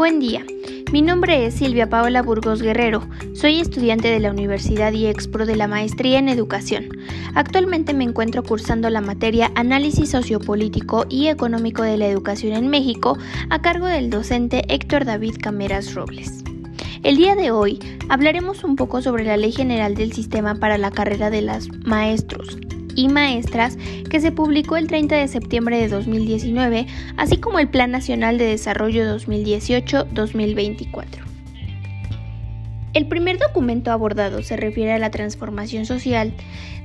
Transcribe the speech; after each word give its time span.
Buen 0.00 0.18
día, 0.18 0.46
mi 0.92 1.02
nombre 1.02 1.44
es 1.44 1.56
Silvia 1.56 1.86
Paola 1.90 2.22
Burgos 2.22 2.62
Guerrero, 2.62 3.06
soy 3.34 3.60
estudiante 3.60 4.08
de 4.08 4.18
la 4.18 4.30
Universidad 4.30 4.94
IEXPRO 4.94 5.44
de 5.44 5.56
la 5.56 5.68
Maestría 5.68 6.18
en 6.18 6.30
Educación. 6.30 6.88
Actualmente 7.34 7.92
me 7.92 8.04
encuentro 8.04 8.42
cursando 8.42 8.88
la 8.88 9.02
materia 9.02 9.52
Análisis 9.56 10.08
Sociopolítico 10.08 11.04
y 11.10 11.26
Económico 11.26 11.82
de 11.82 11.98
la 11.98 12.06
Educación 12.06 12.54
en 12.54 12.68
México 12.68 13.18
a 13.50 13.60
cargo 13.60 13.88
del 13.88 14.08
docente 14.08 14.64
Héctor 14.72 15.04
David 15.04 15.34
Cameras 15.38 15.92
Robles. 15.92 16.44
El 17.02 17.18
día 17.18 17.34
de 17.34 17.50
hoy 17.50 17.78
hablaremos 18.08 18.64
un 18.64 18.76
poco 18.76 19.02
sobre 19.02 19.24
la 19.24 19.36
Ley 19.36 19.52
General 19.52 19.94
del 19.94 20.14
Sistema 20.14 20.54
para 20.54 20.78
la 20.78 20.92
Carrera 20.92 21.28
de 21.28 21.42
los 21.42 21.68
Maestros, 21.84 22.56
y 23.00 23.08
maestras 23.08 23.78
que 24.10 24.20
se 24.20 24.30
publicó 24.30 24.76
el 24.76 24.86
30 24.86 25.16
de 25.16 25.26
septiembre 25.28 25.78
de 25.78 25.88
2019, 25.88 26.86
así 27.16 27.38
como 27.38 27.58
el 27.58 27.68
Plan 27.68 27.90
Nacional 27.90 28.36
de 28.36 28.44
Desarrollo 28.44 29.04
2018-2024. 29.16 31.06
El 32.92 33.06
primer 33.06 33.38
documento 33.38 33.90
abordado 33.90 34.42
se 34.42 34.58
refiere 34.58 34.92
a 34.92 34.98
la 34.98 35.10
transformación 35.10 35.86
social 35.86 36.34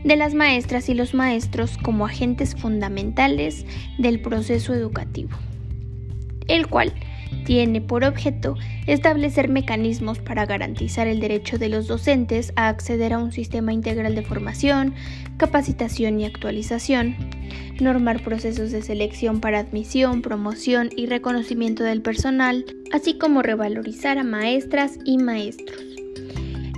de 0.05 0.15
las 0.15 0.33
maestras 0.35 0.87
y 0.87 0.93
los 0.93 1.13
maestros 1.13 1.77
como 1.77 2.05
agentes 2.05 2.55
fundamentales 2.55 3.65
del 3.97 4.21
proceso 4.21 4.73
educativo, 4.73 5.31
el 6.47 6.67
cual 6.67 6.93
tiene 7.45 7.80
por 7.80 8.04
objeto 8.04 8.58
establecer 8.88 9.48
mecanismos 9.48 10.20
para 10.20 10.45
garantizar 10.45 11.08
el 11.08 11.20
derecho 11.20 11.58
de 11.58 11.70
los 11.70 11.88
docentes 11.88 12.52
a 12.55 12.68
acceder 12.68 13.13
a 13.13 13.20
un 13.20 13.31
sistema 13.31 13.71
integral 13.71 14.16
de 14.16 14.23
formación, 14.23 14.94
capacitación 15.38 16.20
y 16.20 16.26
actualización, 16.26 17.16
normar 17.80 18.23
procesos 18.23 18.71
de 18.71 18.81
selección 18.81 19.40
para 19.40 19.59
admisión, 19.59 20.21
promoción 20.21 20.90
y 20.95 21.05
reconocimiento 21.05 21.84
del 21.84 22.02
personal, 22.02 22.65
así 22.91 23.18
como 23.18 23.41
revalorizar 23.41 24.18
a 24.18 24.24
maestras 24.24 24.98
y 25.05 25.18
maestros 25.18 25.95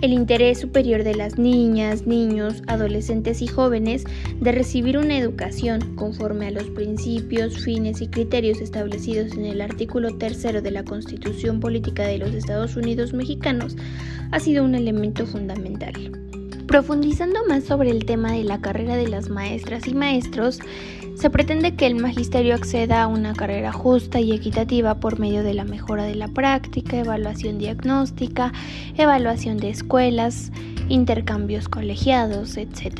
el 0.02 0.14
interés 0.14 0.59
superior 0.59 1.03
de 1.03 1.16
las 1.16 1.38
niñas, 1.38 2.06
niños, 2.06 2.62
adolescentes 2.67 3.42
y 3.42 3.48
jóvenes 3.48 4.03
de 4.40 4.52
recibir 4.52 4.98
una 4.98 5.17
educación 5.17 5.95
conforme 5.95 6.48
a 6.48 6.52
los 6.52 6.70
principios, 6.70 7.58
fines 7.64 8.02
y 8.02 8.08
criterios 8.08 8.62
establecidos 8.62 9.34
en 9.34 9.45
el 9.45 9.62
artículo 9.62 10.18
tercero 10.18 10.62
de 10.62 10.72
la 10.72 10.84
Constitución 10.84 11.59
Política 11.59 12.06
de 12.06 12.20
los 12.20 12.34
Estados 12.34 12.75
Unidos 12.75 13.14
Mexicanos 13.14 13.75
ha 14.31 14.40
sido 14.40 14.64
un 14.64 14.75
elemento 14.75 15.25
fundamental. 15.25 16.27
Profundizando 16.68 17.40
más 17.48 17.64
sobre 17.64 17.92
el 17.92 18.04
tema 18.06 18.34
de 18.34 18.44
la 18.44 18.60
carrera 18.60 18.98
de 18.98 19.08
las 19.08 19.30
maestras 19.30 19.88
y 19.88 19.94
maestros, 19.94 20.60
se 21.16 21.30
pretende 21.30 21.76
que 21.76 21.88
el 21.88 21.96
magisterio 21.96 22.54
acceda 22.54 23.02
a 23.02 23.08
una 23.08 23.34
carrera 23.34 23.72
justa 23.72 24.20
y 24.20 24.34
equitativa 24.34 24.96
por 24.96 25.18
medio 25.18 25.44
de 25.44 25.54
la 25.54 25.64
mejora 25.64 26.04
de 26.04 26.16
la 26.16 26.28
práctica, 26.28 26.98
evaluación 26.98 27.58
diagnóstica, 27.58 28.52
evaluación 28.98 29.58
de 29.58 29.70
escuelas, 29.70 30.52
intercambios 30.90 31.70
colegiados, 31.70 32.58
etc. 32.58 33.00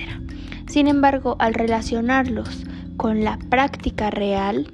Sin 0.68 0.88
embargo, 0.88 1.36
al 1.40 1.54
relacionarlos 1.54 2.64
con 2.96 3.26
la 3.26 3.38
práctica 3.50 4.10
real, 4.10 4.72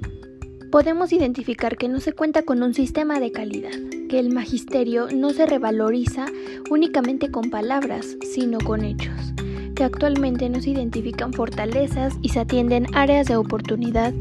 podemos 0.74 1.12
identificar 1.12 1.76
que 1.76 1.88
no 1.88 2.00
se 2.00 2.12
cuenta 2.12 2.42
con 2.42 2.60
un 2.64 2.74
sistema 2.74 3.20
de 3.20 3.30
calidad, 3.30 3.70
que 4.08 4.18
el 4.18 4.30
magisterio 4.30 5.06
no 5.14 5.30
se 5.30 5.46
revaloriza 5.46 6.26
únicamente 6.68 7.30
con 7.30 7.48
palabras, 7.48 8.16
sino 8.34 8.58
con 8.58 8.84
hechos 8.84 9.34
que 9.76 9.84
actualmente 9.84 10.48
no 10.48 10.60
se 10.60 10.70
identifican 10.70 11.32
fortalezas 11.32 12.14
y 12.22 12.30
se 12.30 12.40
atienden 12.40 12.88
áreas 12.92 13.28
de 13.28 13.36
oportunidad 13.36 14.12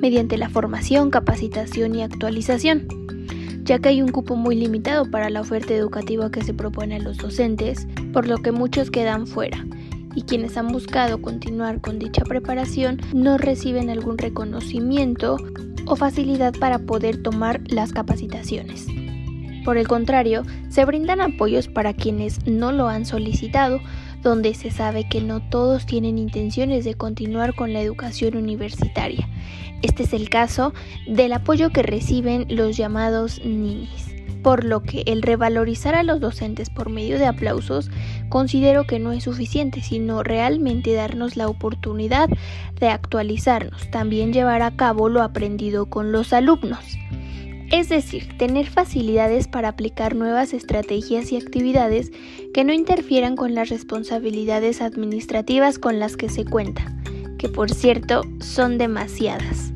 mediante 0.00 0.38
la 0.38 0.48
formación, 0.48 1.10
capacitación 1.10 1.94
y 1.94 2.02
actualización, 2.02 2.88
ya 3.64 3.78
que 3.78 3.90
hay 3.90 4.00
un 4.00 4.10
cupo 4.10 4.34
muy 4.34 4.56
limitado 4.56 5.10
para 5.10 5.28
la 5.28 5.42
oferta 5.42 5.74
educativa 5.74 6.30
que 6.30 6.42
se 6.42 6.54
propone 6.54 6.96
a 6.96 7.00
los 7.00 7.18
docentes, 7.18 7.86
por 8.14 8.26
lo 8.26 8.38
que 8.38 8.50
muchos 8.50 8.90
quedan 8.90 9.26
fuera 9.26 9.62
y 10.14 10.22
quienes 10.22 10.56
han 10.56 10.68
buscado 10.68 11.20
continuar 11.20 11.80
con 11.80 11.98
dicha 11.98 12.24
preparación 12.24 12.98
no 13.12 13.36
reciben 13.38 13.90
algún 13.90 14.18
reconocimiento 14.18 15.36
o 15.88 15.96
facilidad 15.96 16.54
para 16.58 16.78
poder 16.78 17.22
tomar 17.22 17.60
las 17.66 17.92
capacitaciones. 17.92 18.86
Por 19.64 19.76
el 19.76 19.88
contrario, 19.88 20.44
se 20.68 20.84
brindan 20.84 21.20
apoyos 21.20 21.68
para 21.68 21.92
quienes 21.92 22.46
no 22.46 22.72
lo 22.72 22.88
han 22.88 23.04
solicitado, 23.04 23.80
donde 24.22 24.54
se 24.54 24.70
sabe 24.70 25.08
que 25.08 25.20
no 25.20 25.40
todos 25.48 25.86
tienen 25.86 26.18
intenciones 26.18 26.84
de 26.84 26.94
continuar 26.94 27.54
con 27.54 27.72
la 27.72 27.80
educación 27.80 28.36
universitaria. 28.36 29.28
Este 29.82 30.04
es 30.04 30.12
el 30.12 30.28
caso 30.28 30.72
del 31.06 31.32
apoyo 31.32 31.70
que 31.70 31.82
reciben 31.82 32.46
los 32.48 32.76
llamados 32.76 33.40
ninis. 33.44 34.17
Por 34.42 34.64
lo 34.64 34.82
que 34.82 35.02
el 35.06 35.22
revalorizar 35.22 35.94
a 35.94 36.02
los 36.02 36.20
docentes 36.20 36.70
por 36.70 36.90
medio 36.90 37.18
de 37.18 37.26
aplausos 37.26 37.90
considero 38.28 38.84
que 38.84 38.98
no 38.98 39.12
es 39.12 39.24
suficiente, 39.24 39.82
sino 39.82 40.22
realmente 40.22 40.94
darnos 40.94 41.36
la 41.36 41.48
oportunidad 41.48 42.28
de 42.78 42.88
actualizarnos, 42.88 43.90
también 43.90 44.32
llevar 44.32 44.62
a 44.62 44.76
cabo 44.76 45.08
lo 45.08 45.22
aprendido 45.22 45.86
con 45.86 46.12
los 46.12 46.32
alumnos 46.32 46.98
es 47.70 47.88
decir, 47.88 48.36
tener 48.38 48.66
facilidades 48.66 49.46
para 49.46 49.68
aplicar 49.68 50.14
nuevas 50.14 50.54
estrategias 50.54 51.32
y 51.32 51.36
actividades 51.36 52.10
que 52.54 52.64
no 52.64 52.72
interfieran 52.72 53.36
con 53.36 53.54
las 53.54 53.68
responsabilidades 53.68 54.80
administrativas 54.80 55.78
con 55.78 55.98
las 55.98 56.16
que 56.16 56.30
se 56.30 56.44
cuenta, 56.44 56.96
que 57.38 57.48
por 57.48 57.70
cierto 57.70 58.22
son 58.40 58.78
demasiadas. 58.78 59.72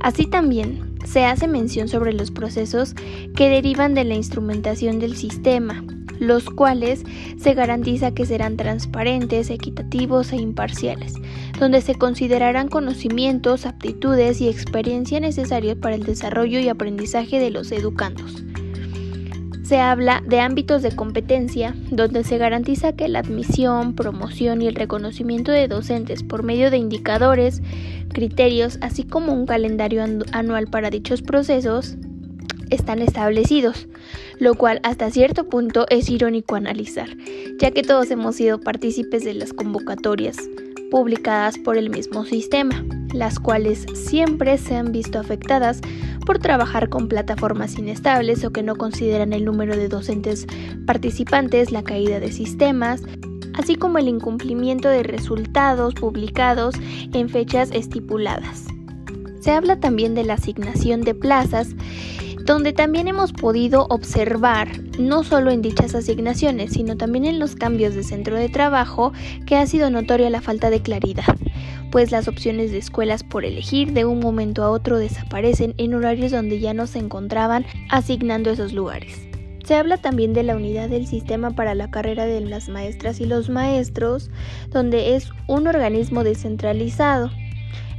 Así 0.00 0.26
también 0.26 0.95
se 1.06 1.24
hace 1.24 1.46
mención 1.46 1.88
sobre 1.88 2.12
los 2.12 2.30
procesos 2.30 2.94
que 3.34 3.48
derivan 3.48 3.94
de 3.94 4.04
la 4.04 4.14
instrumentación 4.14 4.98
del 4.98 5.16
sistema, 5.16 5.84
los 6.18 6.44
cuales 6.50 7.04
se 7.38 7.54
garantiza 7.54 8.12
que 8.12 8.26
serán 8.26 8.56
transparentes, 8.56 9.50
equitativos 9.50 10.32
e 10.32 10.36
imparciales, 10.36 11.14
donde 11.58 11.80
se 11.80 11.94
considerarán 11.94 12.68
conocimientos, 12.68 13.66
aptitudes 13.66 14.40
y 14.40 14.48
experiencia 14.48 15.20
necesarios 15.20 15.78
para 15.78 15.94
el 15.94 16.04
desarrollo 16.04 16.58
y 16.58 16.68
aprendizaje 16.68 17.38
de 17.38 17.50
los 17.50 17.70
educandos. 17.72 18.42
Se 19.66 19.80
habla 19.80 20.22
de 20.24 20.38
ámbitos 20.38 20.80
de 20.82 20.94
competencia, 20.94 21.74
donde 21.90 22.22
se 22.22 22.38
garantiza 22.38 22.92
que 22.92 23.08
la 23.08 23.18
admisión, 23.18 23.96
promoción 23.96 24.62
y 24.62 24.68
el 24.68 24.76
reconocimiento 24.76 25.50
de 25.50 25.66
docentes 25.66 26.22
por 26.22 26.44
medio 26.44 26.70
de 26.70 26.76
indicadores, 26.76 27.62
criterios, 28.12 28.78
así 28.80 29.02
como 29.02 29.32
un 29.32 29.44
calendario 29.44 30.04
anual 30.30 30.68
para 30.68 30.90
dichos 30.90 31.20
procesos, 31.20 31.96
están 32.70 33.02
establecidos, 33.02 33.88
lo 34.38 34.54
cual 34.54 34.78
hasta 34.84 35.10
cierto 35.10 35.48
punto 35.48 35.86
es 35.90 36.08
irónico 36.10 36.54
analizar, 36.54 37.08
ya 37.58 37.72
que 37.72 37.82
todos 37.82 38.08
hemos 38.12 38.36
sido 38.36 38.60
partícipes 38.60 39.24
de 39.24 39.34
las 39.34 39.52
convocatorias 39.52 40.36
publicadas 40.90 41.58
por 41.58 41.76
el 41.76 41.90
mismo 41.90 42.24
sistema, 42.24 42.84
las 43.12 43.38
cuales 43.38 43.86
siempre 43.94 44.58
se 44.58 44.76
han 44.76 44.92
visto 44.92 45.18
afectadas 45.18 45.80
por 46.24 46.38
trabajar 46.38 46.88
con 46.88 47.08
plataformas 47.08 47.78
inestables 47.78 48.44
o 48.44 48.50
que 48.50 48.62
no 48.62 48.76
consideran 48.76 49.32
el 49.32 49.44
número 49.44 49.76
de 49.76 49.88
docentes 49.88 50.46
participantes, 50.86 51.70
la 51.72 51.82
caída 51.82 52.20
de 52.20 52.32
sistemas, 52.32 53.02
así 53.54 53.76
como 53.76 53.98
el 53.98 54.08
incumplimiento 54.08 54.88
de 54.88 55.02
resultados 55.02 55.94
publicados 55.94 56.74
en 57.12 57.28
fechas 57.28 57.70
estipuladas. 57.72 58.64
Se 59.40 59.52
habla 59.52 59.78
también 59.78 60.14
de 60.14 60.24
la 60.24 60.34
asignación 60.34 61.02
de 61.02 61.14
plazas 61.14 61.68
donde 62.46 62.72
también 62.72 63.08
hemos 63.08 63.32
podido 63.32 63.86
observar, 63.90 64.68
no 65.00 65.24
solo 65.24 65.50
en 65.50 65.62
dichas 65.62 65.96
asignaciones, 65.96 66.72
sino 66.72 66.96
también 66.96 67.24
en 67.24 67.40
los 67.40 67.56
cambios 67.56 67.94
de 67.96 68.04
centro 68.04 68.36
de 68.36 68.48
trabajo, 68.48 69.12
que 69.46 69.56
ha 69.56 69.66
sido 69.66 69.90
notoria 69.90 70.30
la 70.30 70.40
falta 70.40 70.70
de 70.70 70.80
claridad, 70.80 71.36
pues 71.90 72.12
las 72.12 72.28
opciones 72.28 72.70
de 72.70 72.78
escuelas 72.78 73.24
por 73.24 73.44
elegir 73.44 73.92
de 73.92 74.04
un 74.04 74.20
momento 74.20 74.62
a 74.62 74.70
otro 74.70 74.96
desaparecen 74.96 75.74
en 75.76 75.94
horarios 75.94 76.30
donde 76.30 76.60
ya 76.60 76.72
no 76.72 76.86
se 76.86 77.00
encontraban 77.00 77.66
asignando 77.90 78.50
esos 78.50 78.72
lugares. 78.72 79.26
Se 79.64 79.74
habla 79.74 79.96
también 79.96 80.32
de 80.32 80.44
la 80.44 80.54
unidad 80.54 80.88
del 80.88 81.08
sistema 81.08 81.50
para 81.50 81.74
la 81.74 81.90
carrera 81.90 82.26
de 82.26 82.40
las 82.42 82.68
maestras 82.68 83.20
y 83.20 83.26
los 83.26 83.50
maestros, 83.50 84.30
donde 84.70 85.16
es 85.16 85.30
un 85.48 85.66
organismo 85.66 86.22
descentralizado, 86.22 87.32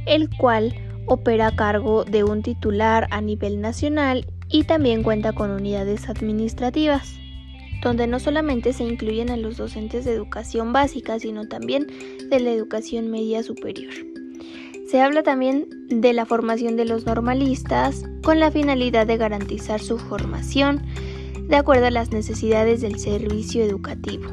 el 0.06 0.30
cual 0.34 0.74
opera 1.06 1.48
a 1.48 1.56
cargo 1.56 2.04
de 2.04 2.24
un 2.24 2.42
titular 2.42 3.06
a 3.10 3.20
nivel 3.20 3.60
nacional 3.60 4.24
y 4.50 4.64
también 4.64 5.02
cuenta 5.02 5.32
con 5.32 5.50
unidades 5.50 6.08
administrativas, 6.08 7.18
donde 7.82 8.06
no 8.06 8.18
solamente 8.18 8.72
se 8.72 8.84
incluyen 8.84 9.30
a 9.30 9.36
los 9.36 9.56
docentes 9.56 10.04
de 10.04 10.12
educación 10.12 10.72
básica, 10.72 11.18
sino 11.18 11.46
también 11.46 11.86
de 12.28 12.40
la 12.40 12.50
educación 12.50 13.10
media 13.10 13.42
superior. 13.42 13.92
Se 14.90 15.02
habla 15.02 15.22
también 15.22 15.68
de 15.88 16.14
la 16.14 16.24
formación 16.24 16.76
de 16.76 16.86
los 16.86 17.04
normalistas 17.04 18.04
con 18.22 18.40
la 18.40 18.50
finalidad 18.50 19.06
de 19.06 19.18
garantizar 19.18 19.80
su 19.80 19.98
formación 19.98 20.82
de 21.46 21.56
acuerdo 21.56 21.86
a 21.86 21.90
las 21.90 22.10
necesidades 22.10 22.80
del 22.80 22.98
servicio 22.98 23.62
educativo, 23.62 24.30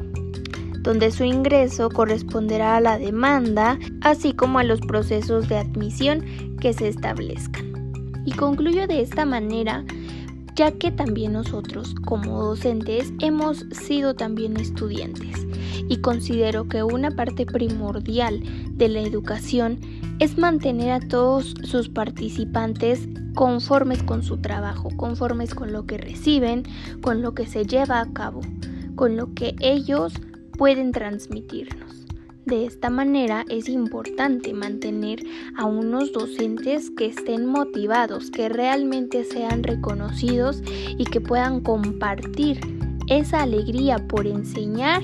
donde 0.80 1.10
su 1.10 1.24
ingreso 1.24 1.90
corresponderá 1.90 2.76
a 2.76 2.80
la 2.80 2.98
demanda, 2.98 3.78
así 4.00 4.32
como 4.32 4.58
a 4.58 4.64
los 4.64 4.80
procesos 4.80 5.48
de 5.48 5.58
admisión 5.58 6.24
que 6.58 6.72
se 6.72 6.88
establezcan. 6.88 7.66
Y 8.24 8.32
concluyo 8.32 8.86
de 8.86 9.02
esta 9.02 9.24
manera 9.24 9.84
ya 10.56 10.72
que 10.72 10.90
también 10.90 11.34
nosotros 11.34 11.94
como 12.06 12.42
docentes 12.42 13.12
hemos 13.20 13.66
sido 13.70 14.14
también 14.14 14.56
estudiantes 14.56 15.46
y 15.88 15.98
considero 15.98 16.66
que 16.66 16.82
una 16.82 17.10
parte 17.10 17.44
primordial 17.44 18.42
de 18.72 18.88
la 18.88 19.00
educación 19.00 19.78
es 20.18 20.38
mantener 20.38 20.90
a 20.90 21.00
todos 21.00 21.54
sus 21.62 21.90
participantes 21.90 23.06
conformes 23.34 24.02
con 24.02 24.22
su 24.22 24.38
trabajo, 24.38 24.88
conformes 24.96 25.54
con 25.54 25.72
lo 25.72 25.84
que 25.84 25.98
reciben, 25.98 26.64
con 27.02 27.20
lo 27.20 27.34
que 27.34 27.46
se 27.46 27.66
lleva 27.66 28.00
a 28.00 28.10
cabo, 28.12 28.40
con 28.94 29.16
lo 29.16 29.34
que 29.34 29.54
ellos 29.60 30.14
pueden 30.56 30.90
transmitirnos. 30.92 31.95
De 32.46 32.64
esta 32.64 32.90
manera 32.90 33.44
es 33.48 33.68
importante 33.68 34.54
mantener 34.54 35.20
a 35.56 35.64
unos 35.64 36.12
docentes 36.12 36.90
que 36.90 37.06
estén 37.06 37.44
motivados, 37.44 38.30
que 38.30 38.48
realmente 38.48 39.24
sean 39.24 39.64
reconocidos 39.64 40.62
y 40.96 41.06
que 41.06 41.20
puedan 41.20 41.58
compartir 41.58 42.60
esa 43.08 43.42
alegría 43.42 43.98
por 44.06 44.28
enseñar 44.28 45.02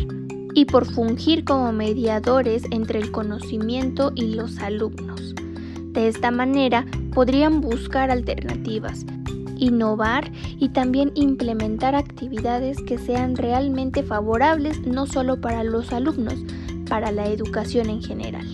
y 0.55 0.67
por 0.67 0.87
fungir 0.87 1.45
como 1.45 1.73
mediadores 1.73 2.63
entre 2.71 3.01
el 3.01 3.11
conocimiento 3.11 4.13
y 4.15 4.35
los 4.35 4.59
alumnos. 4.59 5.35
De 5.91 6.07
esta 6.07 6.31
manera 6.31 6.87
podrían 7.13 7.61
buscar 7.61 8.13
alternativas, 8.13 9.05
innovar 9.57 10.31
y 10.61 10.69
también 10.69 11.11
implementar 11.17 11.97
actividades 11.97 12.81
que 12.83 12.99
sean 12.99 13.35
realmente 13.35 14.05
favorables 14.05 14.81
no 14.87 15.07
solo 15.07 15.41
para 15.41 15.65
los 15.65 15.93
alumnos, 15.93 16.45
para 16.93 17.11
la 17.11 17.25
educación 17.25 17.89
en 17.89 18.03
general. 18.03 18.47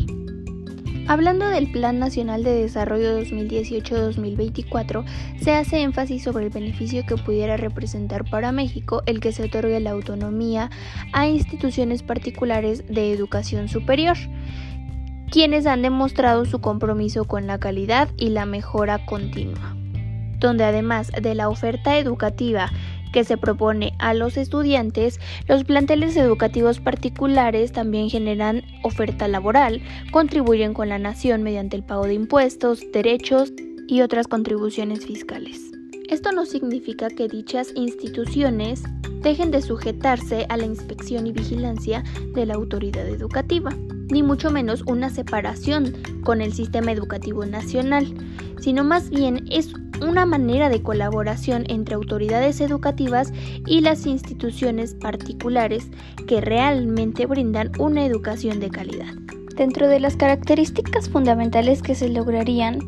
Hablando 1.08 1.48
del 1.48 1.72
Plan 1.72 1.98
Nacional 1.98 2.44
de 2.44 2.52
Desarrollo 2.52 3.20
2018-2024, 3.20 5.04
se 5.40 5.54
hace 5.54 5.82
énfasis 5.82 6.22
sobre 6.22 6.44
el 6.44 6.50
beneficio 6.52 7.04
que 7.04 7.16
pudiera 7.16 7.56
representar 7.56 8.30
para 8.30 8.52
México 8.52 9.02
el 9.06 9.18
que 9.18 9.32
se 9.32 9.42
otorgue 9.42 9.80
la 9.80 9.90
autonomía 9.90 10.70
a 11.12 11.26
instituciones 11.26 12.04
particulares 12.04 12.84
de 12.86 13.12
educación 13.12 13.66
superior, 13.66 14.16
quienes 15.32 15.66
han 15.66 15.82
demostrado 15.82 16.44
su 16.44 16.60
compromiso 16.60 17.24
con 17.24 17.48
la 17.48 17.58
calidad 17.58 18.08
y 18.16 18.28
la 18.28 18.46
mejora 18.46 19.04
continua, 19.04 19.74
donde 20.38 20.62
además 20.62 21.10
de 21.20 21.34
la 21.34 21.48
oferta 21.48 21.98
educativa 21.98 22.70
que 23.12 23.24
se 23.24 23.36
propone 23.36 23.92
a 23.98 24.14
los 24.14 24.36
estudiantes, 24.36 25.20
los 25.46 25.64
planteles 25.64 26.16
educativos 26.16 26.80
particulares 26.80 27.72
también 27.72 28.10
generan 28.10 28.62
oferta 28.82 29.28
laboral, 29.28 29.82
contribuyen 30.10 30.74
con 30.74 30.88
la 30.88 30.98
nación 30.98 31.42
mediante 31.42 31.76
el 31.76 31.84
pago 31.84 32.06
de 32.06 32.14
impuestos, 32.14 32.80
derechos 32.92 33.52
y 33.86 34.02
otras 34.02 34.26
contribuciones 34.26 35.06
fiscales. 35.06 35.60
Esto 36.08 36.32
no 36.32 36.46
significa 36.46 37.08
que 37.08 37.28
dichas 37.28 37.72
instituciones 37.74 38.82
dejen 39.22 39.50
de 39.50 39.60
sujetarse 39.60 40.46
a 40.48 40.56
la 40.56 40.64
inspección 40.64 41.26
y 41.26 41.32
vigilancia 41.32 42.02
de 42.34 42.46
la 42.46 42.54
autoridad 42.54 43.06
educativa, 43.08 43.70
ni 44.10 44.22
mucho 44.22 44.50
menos 44.50 44.82
una 44.86 45.10
separación 45.10 45.94
con 46.24 46.40
el 46.40 46.52
sistema 46.52 46.92
educativo 46.92 47.44
nacional, 47.44 48.06
sino 48.60 48.84
más 48.84 49.10
bien 49.10 49.44
es 49.50 49.72
una 50.02 50.26
manera 50.26 50.68
de 50.68 50.82
colaboración 50.82 51.64
entre 51.68 51.94
autoridades 51.94 52.60
educativas 52.60 53.32
y 53.66 53.80
las 53.80 54.06
instituciones 54.06 54.94
particulares 54.94 55.88
que 56.26 56.40
realmente 56.40 57.26
brindan 57.26 57.72
una 57.78 58.04
educación 58.04 58.60
de 58.60 58.70
calidad. 58.70 59.14
Dentro 59.56 59.88
de 59.88 60.00
las 60.00 60.16
características 60.16 61.08
fundamentales 61.08 61.82
que 61.82 61.94
se 61.94 62.08
lograrían, 62.08 62.78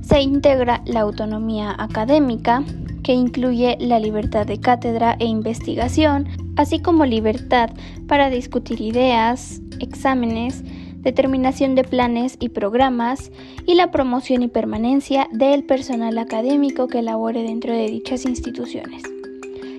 se 0.00 0.20
integra 0.20 0.82
la 0.86 1.00
autonomía 1.00 1.74
académica, 1.78 2.64
que 3.02 3.12
incluye 3.12 3.76
la 3.78 4.00
libertad 4.00 4.46
de 4.46 4.58
cátedra 4.58 5.16
e 5.20 5.26
investigación, 5.26 6.26
así 6.56 6.80
como 6.80 7.04
libertad 7.04 7.70
para 8.08 8.30
discutir 8.30 8.80
ideas, 8.80 9.60
exámenes, 9.78 10.64
determinación 11.04 11.74
de 11.74 11.84
planes 11.84 12.36
y 12.40 12.48
programas 12.48 13.30
y 13.66 13.74
la 13.74 13.90
promoción 13.90 14.42
y 14.42 14.48
permanencia 14.48 15.28
del 15.32 15.64
personal 15.64 16.18
académico 16.18 16.88
que 16.88 17.02
labore 17.02 17.42
dentro 17.42 17.72
de 17.72 17.88
dichas 17.88 18.24
instituciones. 18.24 19.02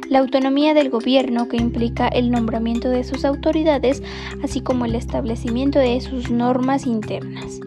La 0.10 0.20
autonomía 0.20 0.76
del 0.76 0.92
gobierno 0.92 1.48
que 1.48 1.58
implica 1.58 2.08
el 2.08 2.30
nombramiento 2.30 2.90
de 2.90 3.04
sus 3.04 3.26
autoridades, 3.26 4.04
así 4.44 4.62
como 4.62 4.86
el 4.86 4.94
establecimiento 4.94 5.80
de 5.80 6.00
sus 6.00 6.30
normas 6.30 6.86
internas. 6.86 7.60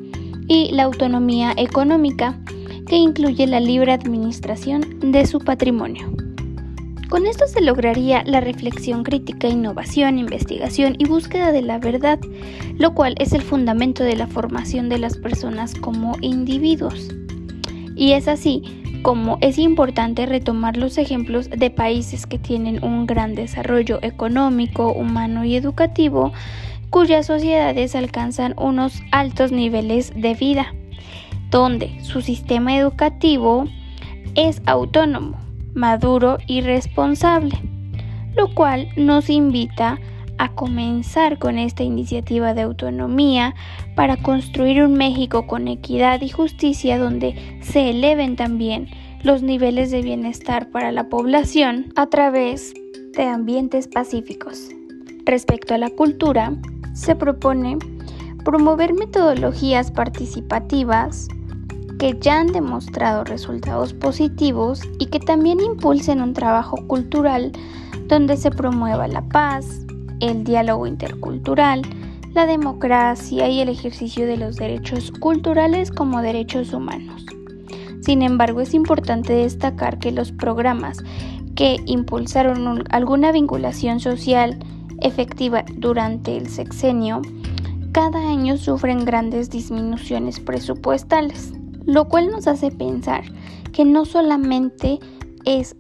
Y 0.47 0.71
la 0.73 0.85
autonomía 0.85 1.53
económica 1.57 2.39
que 2.87 2.97
incluye 2.97 3.47
la 3.47 3.61
libre 3.61 3.93
administración 3.93 5.01
de 5.01 5.27
su 5.27 5.41
patrimonio. 5.41 6.28
Con 7.09 7.27
esto 7.27 7.47
se 7.47 7.63
lograría 7.63 8.23
la 8.27 8.41
reflexión 8.41 9.03
crítica, 9.03 9.49
innovación, 9.49 10.19
investigación 10.19 10.95
y 10.99 11.07
búsqueda 11.07 11.53
de 11.53 11.63
la 11.63 11.79
verdad, 11.79 12.19
lo 12.77 12.93
cual 12.93 13.15
es 13.19 13.33
el 13.33 13.41
fundamento 13.41 14.05
de 14.05 14.15
la 14.15 14.27
formación 14.27 14.91
de 14.91 14.99
las 14.99 15.17
personas 15.17 15.75
como 15.75 16.17
individuos. 16.21 17.09
Y 17.97 18.13
es 18.13 18.29
así 18.29 18.63
como 19.01 19.39
es 19.41 19.57
importante 19.57 20.27
retomar 20.27 20.77
los 20.77 20.99
ejemplos 20.99 21.49
de 21.49 21.71
países 21.71 22.27
que 22.27 22.39
tienen 22.39 22.85
un 22.85 23.07
gran 23.07 23.35
desarrollo 23.35 24.01
económico, 24.03 24.93
humano 24.93 25.47
y 25.47 25.57
educativo, 25.57 26.35
cuyas 26.91 27.25
sociedades 27.25 27.95
alcanzan 27.95 28.55
unos 28.59 29.01
altos 29.13 29.51
niveles 29.51 30.13
de 30.15 30.35
vida, 30.35 30.75
donde 31.51 32.05
su 32.05 32.21
sistema 32.21 32.77
educativo 32.77 33.65
es 34.35 34.61
autónomo 34.67 35.48
maduro 35.75 36.39
y 36.47 36.61
responsable, 36.61 37.59
lo 38.35 38.55
cual 38.55 38.89
nos 38.97 39.31
invita 39.31 39.99
a 40.39 40.55
comenzar 40.55 41.39
con 41.39 41.59
esta 41.59 41.83
iniciativa 41.83 42.55
de 42.55 42.63
autonomía 42.63 43.55
para 43.97 44.17
construir 44.17 44.83
un 44.83 44.95
México 44.95 45.47
con 45.47 45.69
equidad 45.69 46.23
y 46.23 46.29
justicia 46.29 46.99
donde 46.99 47.59
se 47.61 47.91
eleven 47.91 48.37
también 48.37 48.89
los 49.23 49.43
niveles 49.43 49.91
de 49.91 50.03
bienestar 50.03 50.71
para 50.71 50.93
la 50.93 51.09
población 51.09 51.93
a 51.97 52.07
través 52.07 52.73
de 53.17 53.25
ambientes 53.25 53.89
pacíficos. 53.89 54.69
Respecto 55.25 55.75
a 55.75 55.79
la 55.79 55.91
cultura, 55.91 56.53
se 56.95 57.17
propone 57.17 57.79
promover 58.45 58.95
metodologías 58.95 59.91
participativas, 59.91 61.29
que 61.99 62.17
ya 62.21 62.41
han 62.41 62.53
demostrado 62.53 63.25
resultados 63.25 63.93
positivos 63.93 64.83
y 64.99 65.07
que 65.07 65.19
también 65.19 65.61
impulsen 65.61 66.23
un 66.23 66.33
trabajo 66.33 66.77
cultural 66.87 67.53
donde 68.07 68.37
se 68.37 68.51
promueva 68.51 69.09
la 69.09 69.23
paz, 69.23 69.85
el 70.21 70.45
diálogo 70.45 70.87
intercultural, 70.87 71.83
la 72.35 72.47
democracia 72.47 73.49
y 73.49 73.61
el 73.61 73.69
ejercicio 73.69 74.27
de 74.27 74.37
los 74.37 74.57
derechos 74.57 75.11
culturales 75.11 75.91
como 75.91 76.23
derechos 76.23 76.73
humanos. 76.73 77.27
Sin 78.01 78.23
embargo, 78.23 78.61
es 78.61 78.75
importante 78.75 79.33
destacar 79.33 79.99
que 79.99 80.13
los 80.13 80.31
programas 80.31 80.99
que 81.57 81.79
impulsaron 81.87 82.85
alguna 82.91 83.33
vinculación 83.33 83.99
social 83.99 84.59
efectiva 85.01 85.65
durante 85.77 86.37
el 86.37 86.49
sexenio 86.49 87.23
cada 87.91 88.21
año 88.21 88.57
sufren 88.57 89.05
grandes 89.05 89.51
disminuciones 89.51 90.39
presupuestales 90.39 91.53
lo 91.89 92.07
cual 92.07 92.29
nos 92.29 92.47
hace 92.47 92.71
pensar 92.71 93.25
que 93.73 93.87
no 93.87 94.05
solamente 94.05 94.99
es 95.47 95.75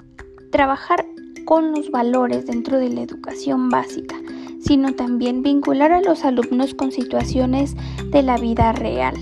trabajar 0.50 1.04
con 1.44 1.72
los 1.72 1.90
valores 1.90 2.46
dentro 2.46 2.78
de 2.78 2.88
la 2.88 3.02
educación 3.02 3.68
básica, 3.68 4.16
sino 4.58 4.94
también 4.94 5.42
vincular 5.42 5.92
a 5.92 6.00
los 6.00 6.24
alumnos 6.24 6.72
con 6.72 6.92
situaciones 6.92 7.76
de 8.10 8.22
la 8.22 8.38
vida 8.38 8.72
real, 8.72 9.16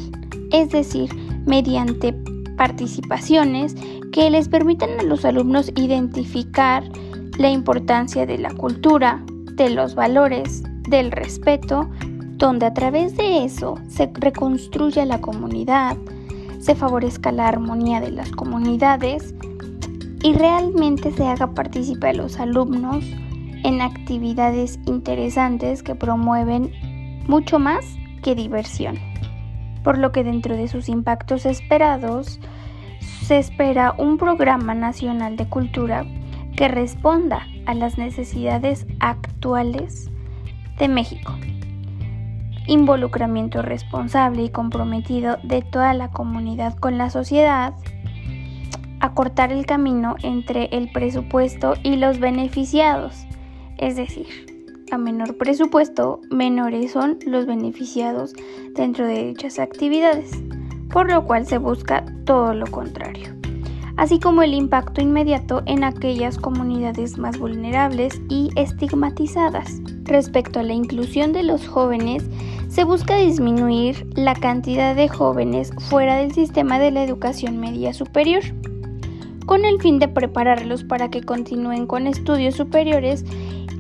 es 0.53 0.71
decir, 0.71 1.11
mediante 1.45 2.15
participaciones 2.57 3.75
que 4.13 4.31
les 4.31 4.49
permitan 4.49 4.91
a 5.01 5.03
los 5.03 5.25
alumnos 5.25 5.73
identificar 5.75 6.85
la 7.37 7.51
importancia 7.51 8.27
de 8.27 8.39
la 8.39 8.55
cultura, 8.55 9.25
de 9.55 9.71
los 9.71 9.97
valores, 9.97 10.63
del 10.89 11.11
respeto, 11.11 11.91
donde 12.37 12.67
a 12.67 12.75
través 12.75 13.17
de 13.17 13.45
eso 13.45 13.75
se 13.89 14.09
reconstruye 14.15 15.05
la 15.05 15.21
comunidad, 15.21 15.97
se 16.67 16.75
favorezca 16.75 17.31
la 17.31 17.47
armonía 17.47 18.01
de 18.01 18.11
las 18.11 18.33
comunidades 18.33 19.37
y 20.25 20.33
realmente 20.33 21.13
se 21.13 21.25
haga 21.25 21.47
participar 21.55 22.11
a 22.11 22.15
los 22.15 22.41
alumnos 22.41 23.05
en 23.63 23.81
actividades 23.81 24.81
interesantes 24.85 25.85
que 25.85 25.95
promueven 25.95 26.73
mucho 27.29 27.61
más 27.61 27.87
que 28.21 28.35
diversión. 28.35 28.99
Por 29.85 29.97
lo 29.99 30.11
que 30.11 30.25
dentro 30.25 30.57
de 30.57 30.67
sus 30.67 30.89
impactos 30.89 31.47
esperados, 31.47 32.41
se 33.23 33.39
espera 33.39 33.95
un 33.97 34.19
programa 34.19 34.75
nacional 34.75 35.37
de 35.37 35.49
cultura 35.49 36.05
que 36.57 36.67
responda 36.67 37.47
a 37.67 37.75
las 37.75 37.97
necesidades 37.97 38.89
actuales 38.99 40.11
de 40.81 40.89
México 40.89 41.33
involucramiento 42.67 43.63
responsable 43.63 44.43
y 44.43 44.51
comprometido 44.51 45.39
de 45.43 45.63
toda 45.63 45.95
la 45.95 46.11
comunidad 46.11 46.77
con 46.77 46.99
la 46.99 47.11
sociedad, 47.11 47.75
acortar 49.01 49.53
el 49.53 49.67
camino 49.67 50.17
entre 50.23 50.69
el 50.73 50.91
presupuesto 50.91 51.75
y 51.83 51.97
los 51.97 52.19
beneficiados. 52.19 53.27
Es 53.79 53.97
decir, 53.97 54.27
a 54.91 54.99
menor 54.99 55.37
presupuesto, 55.37 56.21
menores 56.31 56.93
son 56.93 57.19
los 57.27 57.47
beneficiados 57.47 58.33
dentro 58.75 59.07
de 59.07 59.25
dichas 59.27 59.59
actividades, 59.59 60.31
por 60.91 61.11
lo 61.11 61.25
cual 61.25 61.47
se 61.47 61.59
busca 61.59 62.05
todo 62.25 62.55
lo 62.55 62.67
contrario, 62.67 63.36
así 63.97 64.19
como 64.19 64.43
el 64.43 64.55
impacto 64.55 65.01
inmediato 65.01 65.63
en 65.67 65.85
aquellas 65.85 66.39
comunidades 66.39 67.19
más 67.19 67.39
vulnerables 67.39 68.21
y 68.29 68.51
estigmatizadas. 68.57 69.81
Respecto 70.05 70.61
a 70.61 70.63
la 70.63 70.75
inclusión 70.75 71.33
de 71.33 71.43
los 71.43 71.67
jóvenes, 71.67 72.25
se 72.69 72.85
busca 72.85 73.17
disminuir 73.17 74.07
la 74.15 74.35
cantidad 74.35 74.95
de 74.95 75.09
jóvenes 75.09 75.73
fuera 75.89 76.17
del 76.17 76.33
sistema 76.33 76.79
de 76.79 76.91
la 76.91 77.05
educación 77.05 77.59
media 77.59 77.95
superior, 77.95 78.43
con 79.47 79.65
el 79.65 79.81
fin 79.81 79.99
de 79.99 80.09
prepararlos 80.09 80.85
para 80.85 81.09
que 81.09 81.23
continúen 81.23 81.87
con 81.87 82.07
estudios 82.07 82.55
superiores 82.55 83.25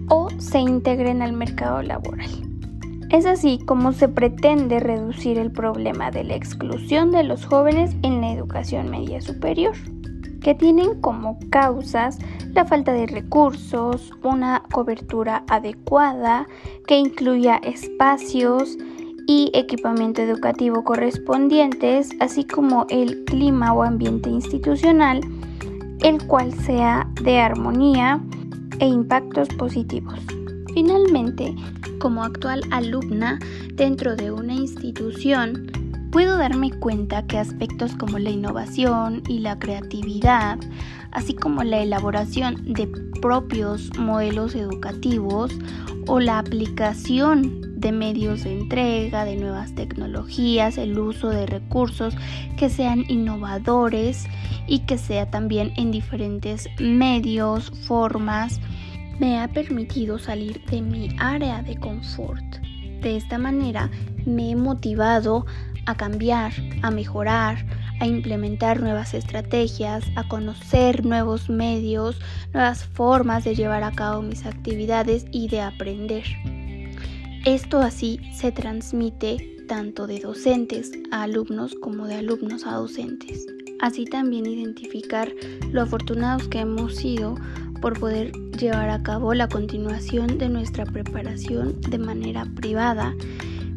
o 0.08 0.28
se 0.38 0.60
integren 0.60 1.22
al 1.22 1.32
mercado 1.32 1.82
laboral. 1.82 2.30
Es 3.10 3.24
así 3.24 3.58
como 3.64 3.92
se 3.92 4.08
pretende 4.08 4.80
reducir 4.80 5.38
el 5.38 5.52
problema 5.52 6.10
de 6.10 6.24
la 6.24 6.34
exclusión 6.34 7.12
de 7.12 7.22
los 7.22 7.44
jóvenes 7.44 7.94
en 8.02 8.20
la 8.20 8.32
educación 8.32 8.90
media 8.90 9.20
superior, 9.20 9.74
que 10.46 10.54
tienen 10.54 11.00
como 11.00 11.40
causas 11.50 12.20
la 12.54 12.64
falta 12.64 12.92
de 12.92 13.08
recursos, 13.08 14.12
una 14.22 14.62
cobertura 14.70 15.42
adecuada 15.48 16.46
que 16.86 16.96
incluya 16.96 17.56
espacios 17.56 18.78
y 19.26 19.50
equipamiento 19.54 20.22
educativo 20.22 20.84
correspondientes, 20.84 22.10
así 22.20 22.44
como 22.44 22.86
el 22.90 23.24
clima 23.24 23.72
o 23.72 23.82
ambiente 23.82 24.30
institucional, 24.30 25.20
el 26.04 26.24
cual 26.28 26.52
sea 26.52 27.10
de 27.22 27.40
armonía, 27.40 28.20
e 28.78 28.86
impactos 28.86 29.48
positivos. 29.48 30.20
Finalmente, 30.74 31.56
como 31.98 32.22
actual 32.22 32.60
alumna 32.70 33.40
dentro 33.74 34.14
de 34.14 34.30
una 34.30 34.54
institución, 34.54 35.72
puedo 36.16 36.38
darme 36.38 36.70
cuenta 36.70 37.26
que 37.26 37.36
aspectos 37.36 37.94
como 37.94 38.18
la 38.18 38.30
innovación 38.30 39.22
y 39.28 39.40
la 39.40 39.58
creatividad, 39.58 40.58
así 41.10 41.34
como 41.34 41.62
la 41.62 41.82
elaboración 41.82 42.72
de 42.72 42.86
propios 43.20 43.90
modelos 43.98 44.54
educativos 44.54 45.52
o 46.06 46.18
la 46.18 46.38
aplicación 46.38 47.78
de 47.78 47.92
medios 47.92 48.44
de 48.44 48.58
entrega, 48.60 49.26
de 49.26 49.36
nuevas 49.36 49.74
tecnologías, 49.74 50.78
el 50.78 50.98
uso 50.98 51.28
de 51.28 51.44
recursos 51.44 52.16
que 52.56 52.70
sean 52.70 53.04
innovadores 53.08 54.24
y 54.66 54.86
que 54.86 54.96
sea 54.96 55.30
también 55.30 55.74
en 55.76 55.90
diferentes 55.90 56.66
medios, 56.80 57.70
formas, 57.86 58.58
me 59.20 59.38
ha 59.38 59.48
permitido 59.48 60.18
salir 60.18 60.64
de 60.64 60.80
mi 60.80 61.10
área 61.18 61.60
de 61.60 61.76
confort. 61.76 62.42
De 63.02 63.18
esta 63.18 63.36
manera 63.36 63.90
me 64.24 64.52
he 64.52 64.56
motivado 64.56 65.44
a 65.86 65.96
cambiar, 65.96 66.52
a 66.82 66.90
mejorar, 66.90 67.64
a 68.00 68.06
implementar 68.06 68.80
nuevas 68.80 69.14
estrategias, 69.14 70.04
a 70.16 70.28
conocer 70.28 71.04
nuevos 71.04 71.48
medios, 71.48 72.18
nuevas 72.52 72.84
formas 72.84 73.44
de 73.44 73.54
llevar 73.54 73.84
a 73.84 73.92
cabo 73.92 74.22
mis 74.22 74.44
actividades 74.44 75.24
y 75.32 75.48
de 75.48 75.60
aprender. 75.60 76.24
Esto 77.44 77.78
así 77.78 78.20
se 78.34 78.52
transmite 78.52 79.64
tanto 79.68 80.06
de 80.06 80.20
docentes 80.20 80.92
a 81.10 81.22
alumnos 81.22 81.74
como 81.80 82.06
de 82.06 82.16
alumnos 82.16 82.66
a 82.66 82.74
docentes. 82.74 83.46
Así 83.80 84.04
también 84.04 84.46
identificar 84.46 85.30
lo 85.70 85.82
afortunados 85.82 86.48
que 86.48 86.60
hemos 86.60 86.96
sido 86.96 87.36
por 87.80 87.98
poder 87.98 88.32
llevar 88.58 88.88
a 88.88 89.02
cabo 89.02 89.34
la 89.34 89.48
continuación 89.48 90.38
de 90.38 90.48
nuestra 90.48 90.86
preparación 90.86 91.80
de 91.82 91.98
manera 91.98 92.46
privada 92.56 93.14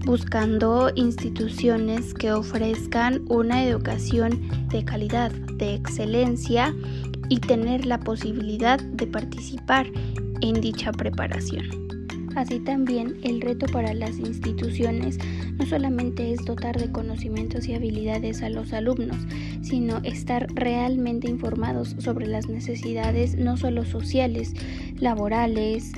buscando 0.06 0.92
instituciones 0.96 2.14
que 2.14 2.32
ofrezcan 2.32 3.24
una 3.30 3.64
educación 3.64 4.42
de 4.70 4.84
calidad, 4.84 5.32
de 5.32 5.76
excelencia 5.76 6.74
y 7.30 7.40
tener 7.40 7.86
la 7.86 8.00
posibilidad 8.00 8.80
de 8.80 9.08
participar 9.08 9.88
en 10.42 10.62
dicha 10.62 10.92
preparación. 10.92 11.90
Así 12.36 12.60
también 12.60 13.18
el 13.24 13.42
reto 13.42 13.66
para 13.68 13.94
las 13.94 14.18
instituciones 14.18 15.18
no 15.58 15.66
solamente 15.66 16.32
es 16.32 16.46
dotar 16.46 16.80
de 16.80 16.92
conocimientos 16.92 17.68
y 17.68 17.74
habilidades 17.74 18.42
a 18.42 18.50
los 18.50 18.72
alumnos, 18.72 19.18
sino 19.62 19.98
estar 20.04 20.48
realmente 20.54 21.30
informados 21.30 21.96
sobre 22.00 22.28
las 22.28 22.48
necesidades 22.48 23.36
no 23.36 23.58
solo 23.58 23.84
sociales, 23.84 24.54
laborales, 25.00 25.92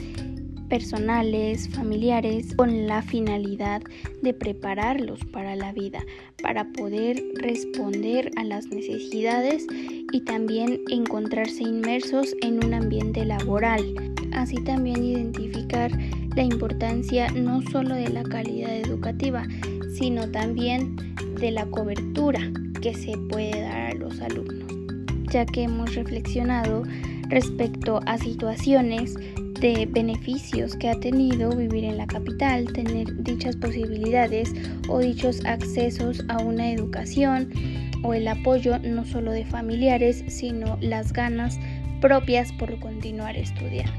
personales, 0.72 1.68
familiares, 1.68 2.56
con 2.56 2.88
la 2.88 3.01
finalidad 3.01 3.82
de 4.22 4.34
prepararlos 4.34 5.20
para 5.25 5.58
la 5.58 5.74
vida, 5.74 6.00
para 6.42 6.63
poder 6.72 7.22
responder 7.36 8.32
a 8.38 8.46
las 8.46 8.68
necesidades 8.68 9.68
y 10.13 10.22
también 10.22 10.80
encontrarse 10.90 11.63
inmersos 11.63 12.34
en 12.42 12.63
un 12.63 12.74
ambiente 12.74 13.25
laboral. 13.25 13.84
Así 14.32 14.63
también 14.63 15.04
identificar 15.04 15.92
la 16.38 16.44
importancia 16.44 17.30
no 17.32 17.62
solo 17.63 17.94
de 17.94 18.08
la 18.08 18.24
calidad 18.24 18.74
educativa, 18.74 19.46
sino 19.94 20.32
también 20.32 20.96
de 21.42 21.51
la 21.51 21.66
cobertura 21.66 22.50
que 22.82 22.94
se 22.94 23.18
puede 23.30 23.60
dar 23.60 23.92
a 23.92 23.94
los 23.96 24.22
alumnos, 24.22 24.72
ya 25.34 25.46
que 25.46 25.63
hemos 25.63 25.94
reflexionado 25.96 26.84
respecto 27.28 28.00
a 28.06 28.18
situaciones 28.18 29.18
de 29.62 29.86
beneficios 29.86 30.75
que 30.75 30.89
ha 30.89 31.00
tenido 31.00 31.56
vivir 31.56 31.84
en 31.84 31.98
la 31.98 32.08
capital, 32.08 32.74
tener 32.74 33.24
dichas 33.24 33.56
posibilidades 33.56 34.51
o 34.89 34.98
dichos 35.00 35.46
accesos 35.46 36.24
a 36.30 36.39
una 36.39 36.72
educación 36.72 37.50
o 38.03 38.15
el 38.15 38.27
apoyo 38.27 38.80
no 38.80 39.06
solo 39.06 39.32
de 39.32 39.46
familiares, 39.46 40.24
sino 40.27 40.80
las 40.82 41.13
ganas 41.13 41.60
propias 42.01 42.51
por 42.53 42.80
continuar 42.80 43.38
estudiando. 43.38 43.94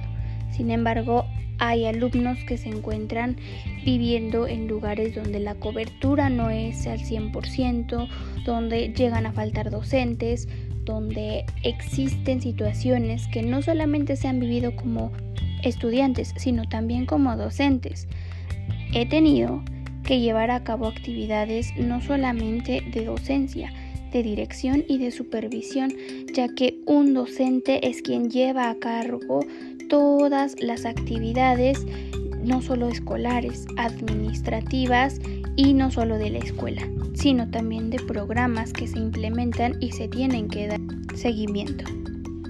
Sin 0.51 0.73
embargo, 0.73 1.27
hay 1.59 1.87
alumnos 1.87 2.39
que 2.45 2.59
se 2.59 2.69
encuentran 2.69 3.37
viviendo 3.85 4.49
en 4.49 4.67
lugares 4.67 5.15
donde 5.15 5.39
la 5.39 5.55
cobertura 5.55 6.29
no 6.29 6.51
es 6.51 6.89
al 6.89 6.99
100%, 6.99 8.09
donde 8.45 8.93
llegan 8.93 9.27
a 9.27 9.33
faltar 9.33 9.71
docentes, 9.71 10.49
donde 10.85 11.45
existen 11.63 12.41
situaciones 12.41 13.29
que 13.29 13.45
no 13.45 13.63
solamente 13.63 14.17
se 14.17 14.27
han 14.27 14.41
vivido 14.41 14.75
como 14.75 15.13
estudiantes, 15.63 16.35
sino 16.37 16.69
también 16.69 17.07
como 17.07 17.37
docentes. 17.37 18.09
He 18.95 19.07
tenido 19.07 19.63
que 20.05 20.21
llevar 20.21 20.51
a 20.51 20.65
cabo 20.65 20.87
actividades 20.87 21.73
no 21.77 22.01
solamente 22.01 22.83
de 22.93 23.05
docencia, 23.05 23.73
de 24.13 24.23
dirección 24.23 24.85
y 24.89 24.99
de 24.99 25.11
supervisión, 25.11 25.93
ya 26.35 26.49
que 26.49 26.79
un 26.87 27.15
docente 27.15 27.89
es 27.89 28.03
quien 28.03 28.31
lleva 28.31 28.69
a 28.69 28.75
cargo 28.75 29.41
todas 29.89 30.61
las 30.61 30.85
actividades, 30.85 31.87
no 32.45 32.61
solo 32.61 32.89
escolares, 32.89 33.67
administrativas 33.77 35.21
y 35.57 35.75
no 35.75 35.91
solo 35.91 36.19
de 36.19 36.31
la 36.31 36.39
escuela, 36.39 36.83
sino 37.15 37.51
también 37.51 37.91
de 37.91 37.99
programas 37.99 38.73
que 38.73 38.87
se 38.87 38.99
implementan 38.99 39.77
y 39.81 39.93
se 39.93 40.09
tienen 40.09 40.49
que 40.49 40.69
dar 40.69 40.81
seguimiento. 41.15 41.85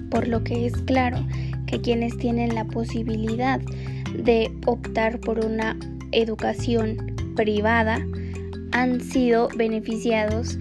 Por 0.09 0.27
lo 0.27 0.43
que 0.43 0.65
es 0.65 0.73
claro 0.83 1.17
quienes 1.81 2.17
tienen 2.17 2.55
la 2.55 2.65
posibilidad 2.65 3.59
de 4.15 4.51
optar 4.65 5.19
por 5.19 5.43
una 5.43 5.77
educación 6.11 7.15
privada 7.35 8.05
han 8.71 9.01
sido 9.01 9.49
beneficiados 9.55 10.57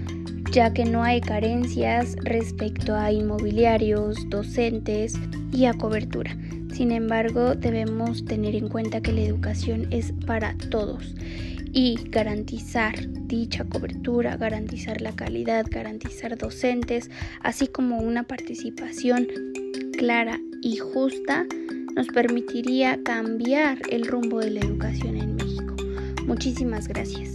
ya 0.53 0.73
que 0.73 0.85
no 0.85 1.03
hay 1.03 1.23
carencias 1.23 2.15
respecto 2.25 2.95
a 2.95 3.11
inmobiliarios, 3.11 4.29
docentes 4.29 5.15
y 5.51 5.65
a 5.65 5.73
cobertura. 5.73 6.37
Sin 6.75 6.93
embargo, 6.93 7.55
debemos 7.55 8.25
tener 8.27 8.55
en 8.55 8.69
cuenta 8.69 9.01
que 9.01 9.13
la 9.13 9.23
educación 9.23 9.87
es 9.91 10.13
para 10.27 10.55
todos 10.71 11.15
y 11.73 11.97
garantizar 12.11 12.95
dicha 13.27 13.65
cobertura, 13.65 14.37
garantizar 14.37 15.01
la 15.01 15.13
calidad, 15.13 15.65
garantizar 15.71 16.37
docentes, 16.37 17.11
así 17.41 17.67
como 17.67 17.99
una 17.99 18.25
participación 18.25 19.27
clara 20.03 20.41
y 20.63 20.79
justa 20.79 21.47
nos 21.95 22.09
permitiría 22.09 23.01
cambiar 23.05 23.79
el 23.89 24.05
rumbo 24.05 24.41
de 24.41 24.51
la 24.51 24.59
educación 24.59 25.17
en 25.17 25.37
México. 25.37 25.77
Muchísimas 26.27 26.89
gracias. 26.89 27.31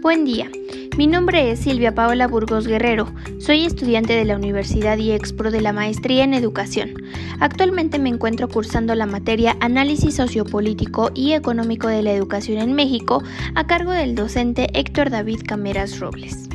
Buen 0.00 0.24
día. 0.24 0.50
Mi 0.98 1.06
nombre 1.06 1.52
es 1.52 1.60
Silvia 1.60 1.94
Paola 1.94 2.26
Burgos 2.26 2.66
Guerrero. 2.66 3.06
Soy 3.38 3.64
estudiante 3.64 4.14
de 4.14 4.24
la 4.24 4.34
Universidad 4.34 4.98
IEXPRO 4.98 5.52
de 5.52 5.60
la 5.60 5.72
Maestría 5.72 6.24
en 6.24 6.34
Educación. 6.34 6.94
Actualmente 7.38 8.00
me 8.00 8.08
encuentro 8.08 8.48
cursando 8.48 8.96
la 8.96 9.06
materia 9.06 9.56
Análisis 9.60 10.16
Sociopolítico 10.16 11.12
y 11.14 11.34
Económico 11.34 11.86
de 11.86 12.02
la 12.02 12.10
Educación 12.10 12.58
en 12.58 12.72
México 12.72 13.22
a 13.54 13.64
cargo 13.68 13.92
del 13.92 14.16
docente 14.16 14.66
Héctor 14.76 15.10
David 15.10 15.42
Cameras 15.46 16.00
Robles. 16.00 16.48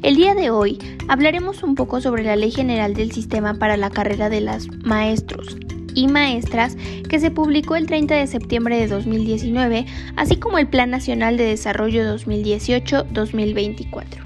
El 0.00 0.16
día 0.16 0.34
de 0.34 0.48
hoy 0.48 0.78
hablaremos 1.08 1.62
un 1.62 1.74
poco 1.74 2.00
sobre 2.00 2.24
la 2.24 2.34
Ley 2.34 2.50
General 2.50 2.94
del 2.94 3.12
Sistema 3.12 3.52
para 3.52 3.76
la 3.76 3.90
Carrera 3.90 4.30
de 4.30 4.40
los 4.40 4.70
Maestros 4.84 5.58
y 5.94 6.08
Maestras 6.08 6.76
que 7.08 7.20
se 7.20 7.30
publicó 7.30 7.76
el 7.76 7.86
30 7.86 8.14
de 8.14 8.26
septiembre 8.26 8.76
de 8.76 8.88
2019, 8.88 9.86
así 10.16 10.36
como 10.36 10.58
el 10.58 10.68
Plan 10.68 10.90
Nacional 10.90 11.36
de 11.36 11.44
Desarrollo 11.44 12.02
2018-2024. 12.16 14.22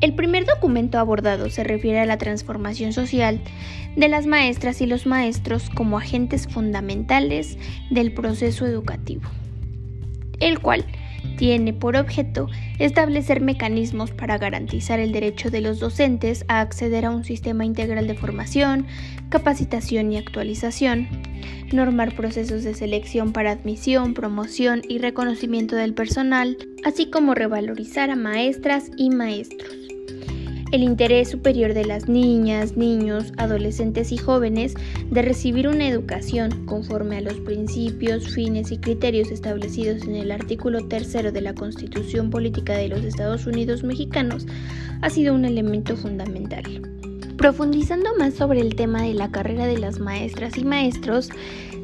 El 0.00 0.14
primer 0.14 0.46
documento 0.46 0.98
abordado 0.98 1.50
se 1.50 1.62
refiere 1.62 2.00
a 2.00 2.06
la 2.06 2.16
transformación 2.16 2.94
social 2.94 3.40
de 3.96 4.08
las 4.08 4.26
maestras 4.26 4.80
y 4.80 4.86
los 4.86 5.04
maestros 5.04 5.68
como 5.68 5.98
agentes 5.98 6.48
fundamentales 6.48 7.58
del 7.90 8.12
proceso 8.12 8.64
educativo, 8.64 9.28
el 10.38 10.60
cual 10.60 10.86
tiene 11.40 11.72
por 11.72 11.96
objeto 11.96 12.50
establecer 12.78 13.40
mecanismos 13.40 14.10
para 14.10 14.36
garantizar 14.36 15.00
el 15.00 15.10
derecho 15.10 15.48
de 15.48 15.62
los 15.62 15.80
docentes 15.80 16.44
a 16.48 16.60
acceder 16.60 17.06
a 17.06 17.10
un 17.10 17.24
sistema 17.24 17.64
integral 17.64 18.06
de 18.06 18.14
formación, 18.14 18.86
capacitación 19.30 20.12
y 20.12 20.18
actualización, 20.18 21.08
normar 21.72 22.14
procesos 22.14 22.62
de 22.62 22.74
selección 22.74 23.32
para 23.32 23.52
admisión, 23.52 24.12
promoción 24.12 24.82
y 24.86 24.98
reconocimiento 24.98 25.76
del 25.76 25.94
personal, 25.94 26.58
así 26.84 27.08
como 27.08 27.34
revalorizar 27.34 28.10
a 28.10 28.16
maestras 28.16 28.90
y 28.98 29.08
maestros 29.08 29.89
el 30.72 30.82
interés 30.82 31.30
superior 31.30 31.74
de 31.74 31.84
las 31.84 32.08
niñas, 32.08 32.76
niños, 32.76 33.32
adolescentes 33.36 34.12
y 34.12 34.18
jóvenes 34.18 34.74
de 35.10 35.22
recibir 35.22 35.66
una 35.68 35.88
educación 35.88 36.64
conforme 36.66 37.16
a 37.16 37.20
los 37.20 37.34
principios, 37.40 38.28
fines 38.28 38.70
y 38.70 38.78
criterios 38.78 39.30
establecidos 39.30 40.02
en 40.02 40.14
el 40.14 40.30
artículo 40.30 40.86
tercero 40.86 41.32
de 41.32 41.40
la 41.40 41.54
Constitución 41.54 42.30
Política 42.30 42.74
de 42.74 42.88
los 42.88 43.04
Estados 43.04 43.46
Unidos 43.46 43.82
Mexicanos 43.82 44.46
ha 45.02 45.10
sido 45.10 45.34
un 45.34 45.44
elemento 45.44 45.96
fundamental. 45.96 46.62
Profundizando 47.36 48.10
más 48.18 48.34
sobre 48.34 48.60
el 48.60 48.76
tema 48.76 49.02
de 49.02 49.14
la 49.14 49.30
carrera 49.30 49.66
de 49.66 49.78
las 49.78 49.98
maestras 49.98 50.58
y 50.58 50.64
maestros, 50.64 51.30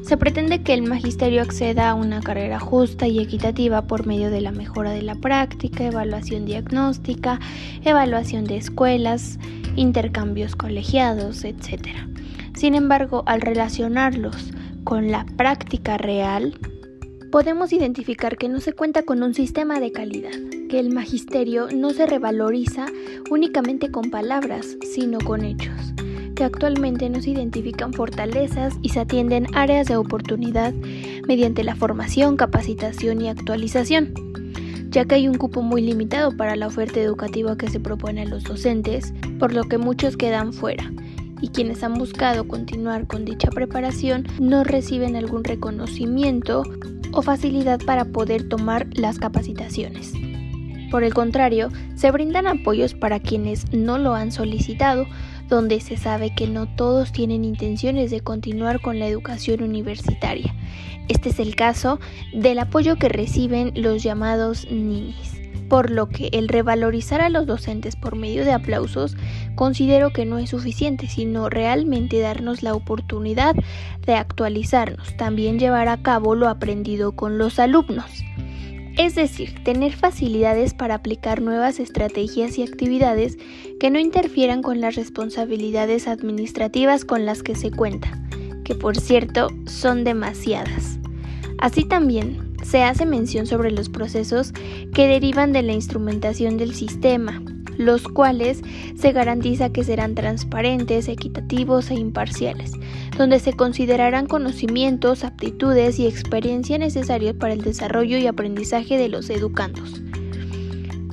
se 0.07 0.15
pretende 0.15 0.61
que 0.61 0.73
el 0.73 0.83
magisterio 0.83 1.41
acceda 1.41 1.89
a 1.89 1.93
una 1.93 2.21
carrera 2.21 2.61
justa 2.61 3.07
y 3.07 3.19
equitativa 3.19 3.87
por 3.87 4.07
medio 4.07 4.31
de 4.31 4.39
la 4.39 4.53
mejora 4.53 4.91
de 4.91 5.01
la 5.01 5.15
práctica, 5.15 5.83
evaluación 5.83 6.45
diagnóstica, 6.45 7.41
evaluación 7.83 8.45
de 8.45 8.55
escuelas, 8.55 9.37
intercambios 9.75 10.55
colegiados, 10.55 11.43
etc. 11.43 11.89
Sin 12.55 12.73
embargo, 12.73 13.23
al 13.25 13.41
relacionarlos 13.41 14.53
con 14.85 15.11
la 15.11 15.25
práctica 15.35 15.97
real, 15.97 16.57
podemos 17.29 17.73
identificar 17.73 18.37
que 18.37 18.47
no 18.47 18.61
se 18.61 18.71
cuenta 18.71 19.03
con 19.03 19.21
un 19.23 19.33
sistema 19.33 19.81
de 19.81 19.91
calidad, 19.91 20.31
que 20.69 20.79
el 20.79 20.89
magisterio 20.89 21.67
no 21.75 21.89
se 21.89 22.05
revaloriza 22.05 22.85
únicamente 23.29 23.91
con 23.91 24.09
palabras, 24.09 24.77
sino 24.93 25.17
con 25.19 25.43
hechos, 25.43 25.86
que 26.37 26.43
actualmente 26.43 27.09
no 27.09 27.19
se 27.19 27.31
identifican 27.31 27.93
fortalezas 27.93 28.75
y 28.83 28.89
se 28.89 28.99
atienden 28.99 29.47
áreas 29.55 29.87
de 29.87 29.97
oportunidad 29.97 30.71
mediante 31.27 31.63
la 31.63 31.75
formación, 31.75 32.37
capacitación 32.37 33.21
y 33.21 33.27
actualización, 33.27 34.13
ya 34.91 35.05
que 35.05 35.15
hay 35.15 35.27
un 35.27 35.39
cupo 35.39 35.63
muy 35.63 35.81
limitado 35.81 36.37
para 36.37 36.55
la 36.55 36.67
oferta 36.67 36.99
educativa 36.99 37.57
que 37.57 37.69
se 37.69 37.79
propone 37.79 38.21
a 38.21 38.25
los 38.25 38.43
docentes, 38.43 39.15
por 39.39 39.51
lo 39.51 39.63
que 39.63 39.79
muchos 39.79 40.15
quedan 40.15 40.53
fuera 40.53 40.91
y 41.41 41.47
quienes 41.47 41.83
han 41.83 41.95
buscado 41.95 42.47
continuar 42.47 43.07
con 43.07 43.25
dicha 43.25 43.49
preparación 43.49 44.27
no 44.39 44.63
reciben 44.63 45.15
algún 45.15 45.43
reconocimiento 45.43 46.61
o 47.13 47.23
facilidad 47.23 47.79
para 47.83 48.05
poder 48.05 48.47
tomar 48.47 48.85
las 48.93 49.17
capacitaciones. 49.17 50.13
Por 50.91 51.03
el 51.03 51.13
contrario, 51.13 51.69
se 51.95 52.11
brindan 52.11 52.47
apoyos 52.47 52.93
para 52.93 53.19
quienes 53.19 53.73
no 53.73 53.97
lo 53.97 54.13
han 54.13 54.31
solicitado, 54.31 55.05
donde 55.47 55.79
se 55.81 55.97
sabe 55.97 56.33
que 56.35 56.47
no 56.47 56.67
todos 56.67 57.11
tienen 57.11 57.43
intenciones 57.43 58.11
de 58.11 58.21
continuar 58.21 58.81
con 58.81 58.99
la 58.99 59.07
educación 59.07 59.63
universitaria. 59.63 60.53
Este 61.07 61.29
es 61.29 61.39
el 61.39 61.55
caso 61.55 61.99
del 62.33 62.59
apoyo 62.59 62.97
que 62.97 63.09
reciben 63.09 63.71
los 63.75 64.03
llamados 64.03 64.67
ninis 64.69 65.37
por 65.67 65.91
lo 65.91 66.07
que 66.07 66.29
el 66.31 66.47
revalorizar 66.47 67.21
a 67.21 67.29
los 67.29 67.45
docentes 67.45 67.95
por 67.95 68.15
medio 68.15 68.45
de 68.45 68.53
aplausos 68.53 69.15
considero 69.55 70.11
que 70.11 70.25
no 70.25 70.37
es 70.37 70.49
suficiente, 70.49 71.07
sino 71.07 71.49
realmente 71.49 72.19
darnos 72.19 72.63
la 72.63 72.73
oportunidad 72.73 73.55
de 74.05 74.15
actualizarnos, 74.15 75.15
también 75.17 75.59
llevar 75.59 75.87
a 75.87 76.01
cabo 76.01 76.35
lo 76.35 76.47
aprendido 76.47 77.13
con 77.13 77.37
los 77.37 77.59
alumnos. 77.59 78.26
Es 78.97 79.13
decir, 79.13 79.53
tener 79.63 79.93
facilidades 79.93 80.73
para 80.73 80.95
aplicar 80.95 81.39
nuevas 81.41 81.79
estrategias 81.79 82.57
y 82.57 82.63
actividades 82.63 83.37
que 83.79 83.91
no 83.91 83.99
interfieran 83.99 84.63
con 84.63 84.81
las 84.81 84.95
responsabilidades 84.95 86.07
administrativas 86.07 87.05
con 87.05 87.23
las 87.23 87.43
que 87.43 87.55
se 87.55 87.69
cuenta, 87.69 88.19
que 88.65 88.73
por 88.73 88.97
cierto 88.97 89.49
son 89.67 90.03
demasiadas. 90.03 90.97
Así 91.59 91.83
también, 91.83 92.55
se 92.63 92.83
hace 92.83 93.05
mención 93.05 93.45
sobre 93.45 93.71
los 93.71 93.87
procesos 93.87 94.51
que 94.93 95.07
derivan 95.07 95.53
de 95.53 95.61
la 95.61 95.73
instrumentación 95.73 96.57
del 96.57 96.73
sistema, 96.73 97.41
los 97.77 98.03
cuales 98.03 98.61
se 98.95 99.11
garantiza 99.11 99.69
que 99.69 99.83
serán 99.83 100.15
transparentes, 100.15 101.07
equitativos 101.07 101.89
e 101.91 101.95
imparciales, 101.95 102.71
donde 103.17 103.39
se 103.39 103.53
considerarán 103.53 104.27
conocimientos, 104.27 105.23
aptitudes 105.23 105.99
y 105.99 106.07
experiencia 106.07 106.77
necesarios 106.77 107.35
para 107.35 107.53
el 107.53 107.61
desarrollo 107.61 108.17
y 108.17 108.27
aprendizaje 108.27 108.97
de 108.97 109.09
los 109.09 109.29
educandos. 109.29 110.01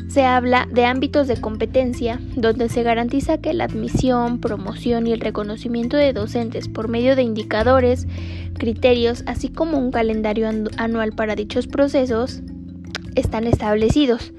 Se 0.09 0.24
habla 0.24 0.68
de 0.70 0.85
ámbitos 0.85 1.27
de 1.27 1.40
competencia 1.40 2.20
donde 2.37 2.68
se 2.68 2.85
garantiza 2.85 3.38
que 3.38 3.53
la 3.53 3.64
admisión, 3.64 4.38
promoción 4.38 5.09
y 5.09 5.12
el 5.12 5.18
reconocimiento 5.18 5.96
de 5.96 6.12
docentes 6.12 6.68
por 6.68 6.87
medio 6.87 7.16
de 7.16 7.22
indicadores, 7.22 8.07
criterios, 8.57 9.24
así 9.27 9.48
como 9.48 9.77
un 9.77 9.90
calendario 9.90 10.48
anual 10.77 11.12
para 11.14 11.35
dichos 11.35 11.66
procesos, 11.66 12.42
están 13.14 13.46
establecidos, 13.46 14.33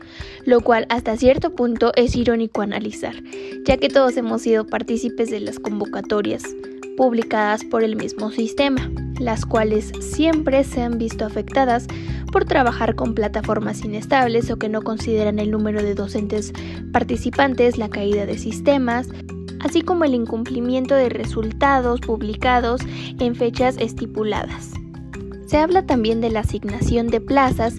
lo 0.45 0.61
cual 0.61 0.85
hasta 0.89 1.17
cierto 1.17 1.55
punto 1.55 1.91
es 1.95 2.15
irónico 2.15 2.61
analizar, 2.61 3.15
ya 3.65 3.77
que 3.77 3.89
todos 3.89 4.17
hemos 4.17 4.41
sido 4.41 4.65
partícipes 4.65 5.29
de 5.29 5.39
las 5.39 5.59
convocatorias 5.59 6.43
publicadas 6.95 7.63
por 7.63 7.83
el 7.83 7.95
mismo 7.95 8.31
sistema, 8.31 8.89
las 9.19 9.45
cuales 9.45 9.91
siempre 9.99 10.63
se 10.63 10.81
han 10.81 10.97
visto 10.97 11.25
afectadas 11.25 11.87
por 12.31 12.45
trabajar 12.45 12.95
con 12.95 13.13
plataformas 13.13 13.83
inestables 13.83 14.49
o 14.51 14.57
que 14.57 14.69
no 14.69 14.81
consideran 14.81 15.39
el 15.39 15.51
número 15.51 15.81
de 15.81 15.95
docentes 15.95 16.53
participantes, 16.91 17.77
la 17.77 17.89
caída 17.89 18.25
de 18.25 18.37
sistemas, 18.37 19.09
así 19.59 19.81
como 19.81 20.03
el 20.03 20.13
incumplimiento 20.13 20.95
de 20.95 21.09
resultados 21.09 22.01
publicados 22.01 22.81
en 23.19 23.35
fechas 23.35 23.77
estipuladas. 23.77 24.71
Se 25.47 25.57
habla 25.57 25.85
también 25.85 26.21
de 26.21 26.31
la 26.31 26.41
asignación 26.41 27.07
de 27.07 27.21
plazas, 27.21 27.75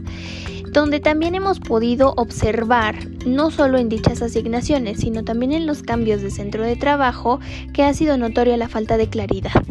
donde 0.76 1.00
también 1.00 1.34
hemos 1.34 1.58
podido 1.58 2.12
observar, 2.18 2.96
no 3.24 3.50
solo 3.50 3.78
en 3.78 3.88
dichas 3.88 4.20
asignaciones, 4.20 5.00
sino 5.00 5.24
también 5.24 5.52
en 5.52 5.64
los 5.64 5.82
cambios 5.82 6.20
de 6.20 6.30
centro 6.30 6.62
de 6.64 6.76
trabajo, 6.76 7.40
que 7.72 7.82
ha 7.82 7.94
sido 7.94 8.18
notoria 8.18 8.58
la 8.58 8.68
falta 8.68 8.98
de 8.98 9.08
claridad 9.08 9.64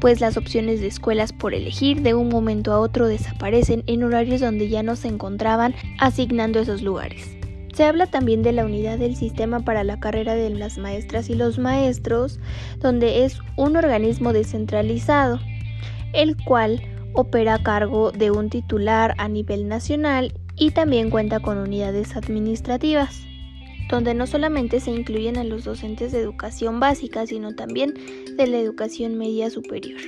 pues 0.00 0.20
las 0.20 0.36
opciones 0.36 0.80
de 0.80 0.86
escuelas 0.86 1.32
por 1.32 1.54
elegir 1.54 2.02
de 2.02 2.14
un 2.14 2.28
momento 2.28 2.72
a 2.72 2.78
otro 2.78 3.08
desaparecen 3.08 3.82
en 3.86 4.04
horarios 4.04 4.40
donde 4.40 4.68
ya 4.68 4.84
no 4.84 4.94
se 4.94 5.08
encontraban 5.08 5.74
asignando 5.98 6.60
esos 6.60 6.82
lugares. 6.82 7.36
Se 7.74 7.84
habla 7.84 8.06
también 8.06 8.44
de 8.44 8.52
la 8.52 8.64
unidad 8.64 8.98
del 8.98 9.16
sistema 9.16 9.58
para 9.60 9.82
la 9.82 9.98
carrera 9.98 10.36
de 10.36 10.50
las 10.50 10.78
maestras 10.78 11.30
y 11.30 11.34
los 11.34 11.58
maestros, 11.58 12.38
donde 12.78 13.24
es 13.24 13.40
un 13.56 13.76
organismo 13.76 14.32
descentralizado, 14.32 15.40
el 16.12 16.36
cual 16.44 16.80
opera 17.14 17.54
a 17.54 17.62
cargo 17.62 18.12
de 18.12 18.30
un 18.30 18.50
titular 18.50 19.14
a 19.18 19.28
nivel 19.28 19.66
nacional 19.66 20.32
y 20.58 20.70
también 20.70 21.10
cuenta 21.10 21.40
con 21.40 21.58
unidades 21.58 22.16
administrativas 22.16 23.28
donde 23.88 24.14
no 24.14 24.26
solamente 24.26 24.80
se 24.80 24.90
incluyen 24.90 25.38
a 25.38 25.44
los 25.44 25.64
docentes 25.64 26.12
de 26.12 26.20
educación 26.20 26.78
básica, 26.78 27.26
sino 27.26 27.54
también 27.54 27.94
de 28.36 28.46
la 28.46 28.58
educación 28.58 29.16
media 29.16 29.50
superior. 29.50 30.00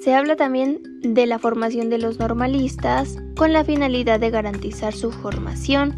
Se 0.00 0.14
habla 0.14 0.36
también 0.36 0.80
de 1.00 1.26
la 1.26 1.38
formación 1.38 1.90
de 1.90 1.98
los 1.98 2.18
normalistas 2.18 3.16
con 3.36 3.52
la 3.52 3.64
finalidad 3.64 4.20
de 4.20 4.30
garantizar 4.30 4.92
su 4.92 5.10
formación 5.10 5.94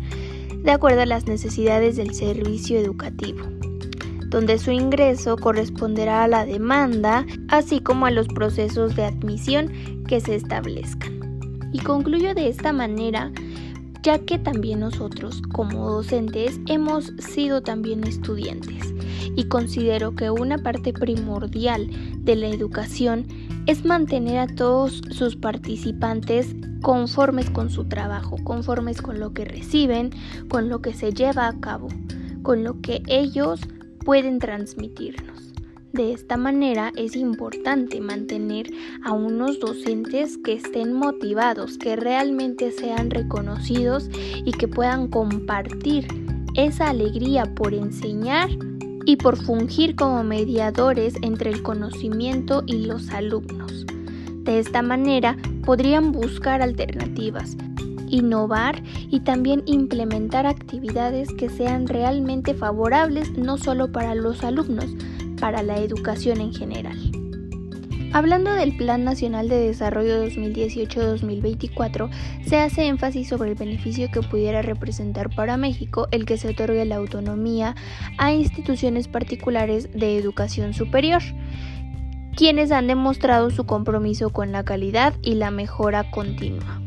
de 0.62 0.70
acuerdo 0.70 1.02
a 1.02 1.06
las 1.06 1.26
necesidades 1.26 1.96
del 1.96 2.14
servicio 2.14 2.78
educativo, 2.78 3.44
donde 4.28 4.58
su 4.58 4.70
ingreso 4.70 5.36
corresponderá 5.36 6.24
a 6.24 6.28
la 6.28 6.46
demanda, 6.46 7.26
así 7.48 7.80
como 7.80 8.06
a 8.06 8.10
los 8.10 8.28
procesos 8.28 8.96
de 8.96 9.04
admisión 9.04 9.72
que 10.08 10.20
se 10.20 10.34
establezcan. 10.34 11.16
Y 11.72 11.80
concluyo 11.80 12.32
de 12.34 12.48
esta 12.48 12.72
manera 12.72 13.32
ya 14.06 14.20
que 14.20 14.38
también 14.38 14.78
nosotros 14.78 15.42
como 15.52 15.90
docentes 15.90 16.60
hemos 16.68 17.06
sido 17.18 17.60
también 17.60 18.04
estudiantes 18.04 18.94
y 19.34 19.48
considero 19.48 20.14
que 20.14 20.30
una 20.30 20.58
parte 20.58 20.92
primordial 20.92 21.90
de 22.24 22.36
la 22.36 22.46
educación 22.46 23.26
es 23.66 23.84
mantener 23.84 24.38
a 24.38 24.46
todos 24.46 25.02
sus 25.10 25.34
participantes 25.34 26.54
conformes 26.82 27.50
con 27.50 27.68
su 27.68 27.86
trabajo, 27.86 28.36
conformes 28.44 29.02
con 29.02 29.18
lo 29.18 29.32
que 29.34 29.44
reciben, 29.44 30.10
con 30.48 30.68
lo 30.68 30.80
que 30.82 30.94
se 30.94 31.12
lleva 31.12 31.48
a 31.48 31.58
cabo, 31.58 31.88
con 32.44 32.62
lo 32.62 32.80
que 32.80 33.02
ellos 33.08 33.58
pueden 34.04 34.38
transmitirnos. 34.38 35.45
De 35.96 36.12
esta 36.12 36.36
manera 36.36 36.92
es 36.94 37.16
importante 37.16 38.02
mantener 38.02 38.70
a 39.02 39.12
unos 39.12 39.58
docentes 39.60 40.36
que 40.36 40.52
estén 40.52 40.92
motivados, 40.92 41.78
que 41.78 41.96
realmente 41.96 42.70
sean 42.70 43.08
reconocidos 43.08 44.10
y 44.44 44.52
que 44.52 44.68
puedan 44.68 45.08
compartir 45.08 46.06
esa 46.54 46.90
alegría 46.90 47.46
por 47.54 47.72
enseñar 47.72 48.50
y 49.06 49.16
por 49.16 49.38
fungir 49.42 49.96
como 49.96 50.22
mediadores 50.22 51.14
entre 51.22 51.48
el 51.48 51.62
conocimiento 51.62 52.62
y 52.66 52.84
los 52.84 53.08
alumnos. 53.08 53.86
De 54.42 54.58
esta 54.58 54.82
manera 54.82 55.38
podrían 55.64 56.12
buscar 56.12 56.60
alternativas, 56.60 57.56
innovar 58.10 58.82
y 59.10 59.20
también 59.20 59.62
implementar 59.64 60.46
actividades 60.46 61.30
que 61.38 61.48
sean 61.48 61.86
realmente 61.86 62.52
favorables 62.52 63.32
no 63.38 63.56
solo 63.56 63.90
para 63.90 64.14
los 64.14 64.44
alumnos, 64.44 64.94
para 65.40 65.62
la 65.62 65.78
educación 65.78 66.40
en 66.40 66.52
general. 66.54 66.96
Hablando 68.12 68.54
del 68.54 68.74
Plan 68.74 69.04
Nacional 69.04 69.48
de 69.48 69.58
Desarrollo 69.58 70.24
2018-2024, 70.24 72.08
se 72.46 72.56
hace 72.56 72.86
énfasis 72.86 73.28
sobre 73.28 73.50
el 73.50 73.56
beneficio 73.56 74.10
que 74.10 74.22
pudiera 74.22 74.62
representar 74.62 75.28
para 75.34 75.58
México 75.58 76.08
el 76.12 76.24
que 76.24 76.38
se 76.38 76.48
otorgue 76.48 76.84
la 76.86 76.96
autonomía 76.96 77.74
a 78.16 78.32
instituciones 78.32 79.08
particulares 79.08 79.90
de 79.92 80.16
educación 80.16 80.72
superior, 80.72 81.20
quienes 82.36 82.72
han 82.72 82.86
demostrado 82.86 83.50
su 83.50 83.66
compromiso 83.66 84.30
con 84.30 84.50
la 84.50 84.64
calidad 84.64 85.12
y 85.20 85.34
la 85.34 85.50
mejora 85.50 86.10
continua, 86.10 86.80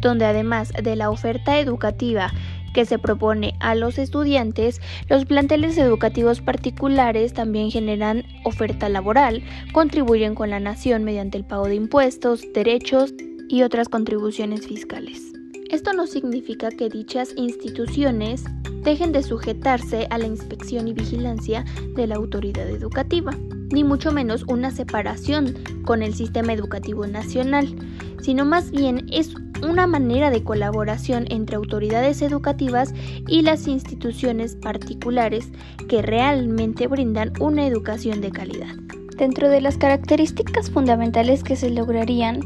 donde 0.00 0.24
además 0.24 0.72
de 0.82 0.96
la 0.96 1.10
oferta 1.10 1.58
educativa 1.58 2.32
que 2.72 2.84
se 2.84 2.98
propone 2.98 3.54
a 3.60 3.74
los 3.74 3.98
estudiantes, 3.98 4.80
los 5.08 5.24
planteles 5.24 5.78
educativos 5.78 6.40
particulares 6.40 7.32
también 7.32 7.70
generan 7.70 8.24
oferta 8.44 8.88
laboral, 8.88 9.42
contribuyen 9.72 10.34
con 10.34 10.50
la 10.50 10.60
nación 10.60 11.04
mediante 11.04 11.38
el 11.38 11.44
pago 11.44 11.66
de 11.66 11.74
impuestos, 11.74 12.42
derechos 12.52 13.14
y 13.48 13.62
otras 13.62 13.88
contribuciones 13.88 14.66
fiscales. 14.66 15.32
Esto 15.70 15.92
no 15.92 16.06
significa 16.06 16.70
que 16.70 16.88
dichas 16.88 17.32
instituciones 17.36 18.44
dejen 18.82 19.12
de 19.12 19.22
sujetarse 19.22 20.06
a 20.10 20.18
la 20.18 20.26
inspección 20.26 20.88
y 20.88 20.92
vigilancia 20.92 21.64
de 21.94 22.06
la 22.06 22.16
autoridad 22.16 22.68
educativa, 22.68 23.32
ni 23.72 23.84
mucho 23.84 24.12
menos 24.12 24.44
una 24.48 24.70
separación 24.70 25.54
con 25.84 26.02
el 26.02 26.14
sistema 26.14 26.52
educativo 26.52 27.06
nacional, 27.06 27.74
sino 28.20 28.44
más 28.44 28.70
bien 28.70 29.06
es 29.10 29.34
una 29.64 29.86
manera 29.86 30.30
de 30.30 30.44
colaboración 30.44 31.26
entre 31.30 31.56
autoridades 31.56 32.22
educativas 32.22 32.94
y 33.28 33.42
las 33.42 33.66
instituciones 33.66 34.56
particulares 34.56 35.50
que 35.88 36.02
realmente 36.02 36.86
brindan 36.86 37.32
una 37.40 37.66
educación 37.66 38.20
de 38.20 38.30
calidad. 38.30 38.74
Dentro 39.16 39.48
de 39.48 39.60
las 39.60 39.76
características 39.76 40.70
fundamentales 40.70 41.44
que 41.44 41.56
se 41.56 41.70
lograrían, 41.70 42.40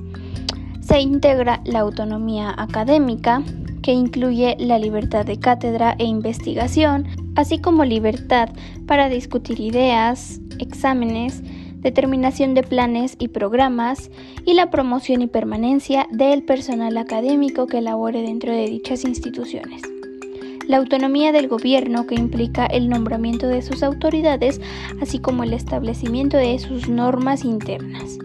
se 0.81 1.01
integra 1.01 1.61
la 1.65 1.81
autonomía 1.81 2.55
académica, 2.57 3.43
que 3.83 3.93
incluye 3.93 4.57
la 4.59 4.79
libertad 4.79 5.25
de 5.25 5.39
cátedra 5.39 5.95
e 5.99 6.05
investigación, 6.05 7.07
así 7.37 7.61
como 7.61 7.85
libertad 7.85 8.49
para 8.87 9.09
discutir 9.09 9.61
ideas, 9.61 10.41
exámenes, 10.59 11.43
determinación 11.81 12.55
de 12.55 12.63
planes 12.63 13.17
y 13.19 13.29
programas 13.29 14.11
y 14.45 14.55
la 14.55 14.71
promoción 14.71 15.23
y 15.23 15.27
permanencia 15.27 16.07
del 16.11 16.43
personal 16.43 16.97
académico 16.97 17.67
que 17.67 17.81
labore 17.81 18.23
dentro 18.23 18.53
de 18.53 18.67
dichas 18.67 19.05
instituciones. 19.05 19.83
La 20.67 20.79
autonomía 20.79 21.31
del 21.31 21.47
gobierno 21.47 22.07
que 22.07 22.17
implica 22.17 22.67
el 22.67 22.89
nombramiento 22.89 23.47
de 23.47 23.63
sus 23.63 23.85
autoridades, 23.85 24.61
así 25.01 25.21
como 25.21 25.45
el 25.45 25.53
establecimiento 25.53 26.37
de 26.37 26.59
sus 26.59 26.89
normas 26.89 27.45
internas. 27.45 28.19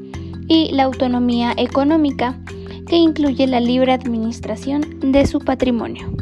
Y 0.48 0.72
la 0.74 0.84
autonomía 0.84 1.54
económica 1.56 2.40
que 2.88 2.96
incluye 2.96 3.46
la 3.46 3.60
libre 3.60 3.94
administración 3.94 5.00
de 5.00 5.26
su 5.28 5.40
patrimonio. 5.40 6.21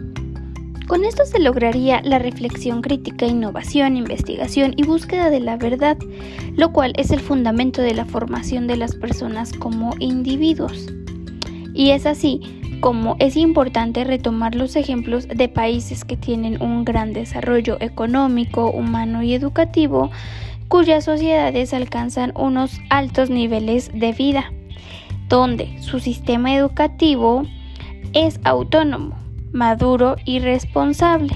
Con 0.89 1.06
esto 1.06 1.23
se 1.23 1.38
lograría 1.38 2.02
la 2.04 2.17
reflexión 2.17 2.82
crítica, 2.82 3.28
innovación, 3.28 3.95
investigación 3.95 4.73
y 4.75 4.82
búsqueda 4.82 5.30
de 5.30 5.39
la 5.39 5.56
verdad, 5.56 5.99
lo 6.56 6.73
cual 6.73 6.93
es 6.97 7.12
el 7.12 7.19
fundamento 7.19 7.84
de 7.84 7.93
la 7.93 8.06
formación 8.06 8.65
de 8.65 8.75
las 8.75 8.95
personas 8.95 9.54
como 9.54 9.93
individuos. 9.99 10.88
Y 11.75 11.91
es 11.91 12.08
así 12.08 12.41
como 12.80 13.17
es 13.19 13.38
importante 13.38 14.04
retomar 14.04 14.56
los 14.56 14.75
ejemplos 14.75 15.28
de 15.28 15.47
países 15.47 16.04
que 16.04 16.17
tienen 16.17 16.60
un 16.60 16.86
gran 16.86 17.13
desarrollo 17.13 17.78
económico, 17.82 18.71
humano 18.71 19.21
y 19.21 19.36
educativo, 19.36 20.10
cuyas 20.69 21.06
sociedades 21.06 21.71
alcanzan 21.75 22.34
unos 22.36 22.80
altos 22.89 23.30
niveles 23.30 23.91
de 23.93 24.12
vida, 24.12 24.52
donde 25.28 25.80
su 25.84 25.99
sistema 25.99 26.56
educativo 26.56 27.43
es 28.13 28.39
autónomo 28.43 29.29
maduro 29.52 30.16
y 30.26 30.40
responsable, 30.40 31.36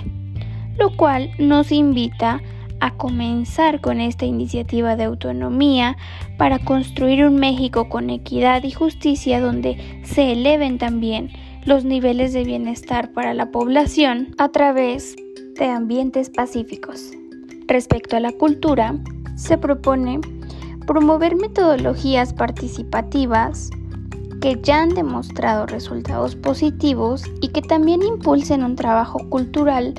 lo 0.78 0.96
cual 0.96 1.32
nos 1.40 1.72
invita 1.72 2.42
a 2.80 2.92
comenzar 2.98 3.80
con 3.80 4.02
esta 4.02 4.26
iniciativa 4.26 4.96
de 4.96 5.06
autonomía 5.06 5.96
para 6.38 6.60
construir 6.60 7.26
un 7.26 7.38
México 7.38 7.88
con 7.88 8.10
equidad 8.10 8.64
y 8.64 8.72
justicia 8.72 9.40
donde 9.40 10.02
se 10.04 10.34
eleven 10.34 10.78
también 10.78 11.32
los 11.66 11.86
niveles 11.86 12.34
de 12.34 12.44
bienestar 12.44 13.14
para 13.14 13.34
la 13.34 13.52
población 13.52 14.36
a 14.38 14.50
través 14.50 15.16
de 15.58 15.66
ambientes 15.66 16.30
pacíficos. 16.30 17.12
Respecto 17.68 18.18
a 18.18 18.20
la 18.20 18.34
cultura, 18.34 18.96
se 19.36 19.58
propone 19.58 20.20
promover 20.86 21.36
metodologías 21.38 22.34
participativas 22.34 23.70
que 24.44 24.60
ya 24.62 24.82
han 24.82 24.90
demostrado 24.90 25.66
resultados 25.68 26.36
positivos 26.36 27.24
y 27.40 27.48
que 27.48 27.62
también 27.62 28.04
impulsen 28.04 28.66
un 28.66 28.76
trabajo 28.76 29.20
cultural 29.30 29.94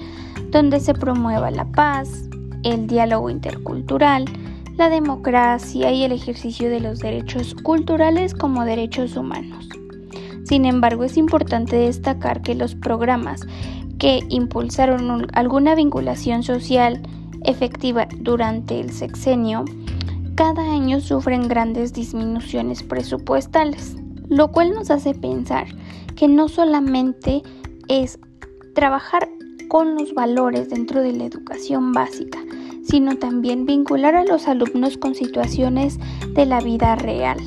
donde 0.50 0.80
se 0.80 0.92
promueva 0.92 1.50
la 1.50 1.64
paz, 1.64 2.28
el 2.62 2.86
diálogo 2.86 3.30
intercultural, 3.30 4.26
la 4.76 4.90
democracia 4.90 5.92
y 5.92 6.04
el 6.04 6.12
ejercicio 6.12 6.68
de 6.68 6.80
los 6.80 6.98
derechos 6.98 7.54
culturales 7.54 8.34
como 8.34 8.66
derechos 8.66 9.16
humanos. 9.16 9.66
Sin 10.44 10.66
embargo, 10.66 11.04
es 11.04 11.16
importante 11.16 11.76
destacar 11.76 12.42
que 12.42 12.54
los 12.54 12.74
programas 12.74 13.40
que 13.98 14.20
impulsaron 14.28 15.26
alguna 15.32 15.74
vinculación 15.74 16.42
social 16.42 17.00
efectiva 17.46 18.08
durante 18.20 18.78
el 18.78 18.90
sexenio 18.90 19.64
cada 20.34 20.70
año 20.70 21.00
sufren 21.00 21.48
grandes 21.48 21.94
disminuciones 21.94 22.82
presupuestales 22.82 24.03
lo 24.28 24.50
cual 24.50 24.72
nos 24.72 24.90
hace 24.90 25.14
pensar 25.14 25.66
que 26.16 26.28
no 26.28 26.48
solamente 26.48 27.42
es 27.88 28.18
trabajar 28.74 29.28
con 29.68 29.94
los 29.94 30.14
valores 30.14 30.70
dentro 30.70 31.02
de 31.02 31.12
la 31.12 31.24
educación 31.24 31.92
básica, 31.92 32.38
sino 32.84 33.16
también 33.16 33.66
vincular 33.66 34.14
a 34.14 34.24
los 34.24 34.46
alumnos 34.46 34.98
con 34.98 35.14
situaciones 35.14 35.98
de 36.34 36.46
la 36.46 36.60
vida 36.60 36.96
real, 36.96 37.38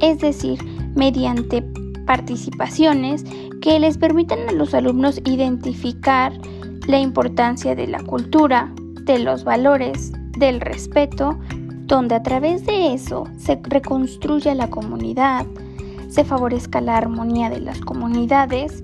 es 0.00 0.18
decir, 0.18 0.58
mediante 0.94 1.62
participaciones 2.06 3.24
que 3.60 3.78
les 3.78 3.98
permitan 3.98 4.48
a 4.48 4.52
los 4.52 4.74
alumnos 4.74 5.20
identificar 5.24 6.32
la 6.86 6.98
importancia 6.98 7.74
de 7.74 7.86
la 7.86 8.02
cultura, 8.02 8.72
de 9.02 9.18
los 9.18 9.44
valores, 9.44 10.12
del 10.38 10.60
respeto, 10.60 11.38
donde 11.86 12.14
a 12.14 12.22
través 12.22 12.64
de 12.64 12.94
eso 12.94 13.24
se 13.36 13.60
reconstruye 13.62 14.54
la 14.54 14.70
comunidad, 14.70 15.46
se 16.08 16.24
favorezca 16.24 16.80
la 16.80 16.96
armonía 16.96 17.50
de 17.50 17.60
las 17.60 17.80
comunidades 17.80 18.82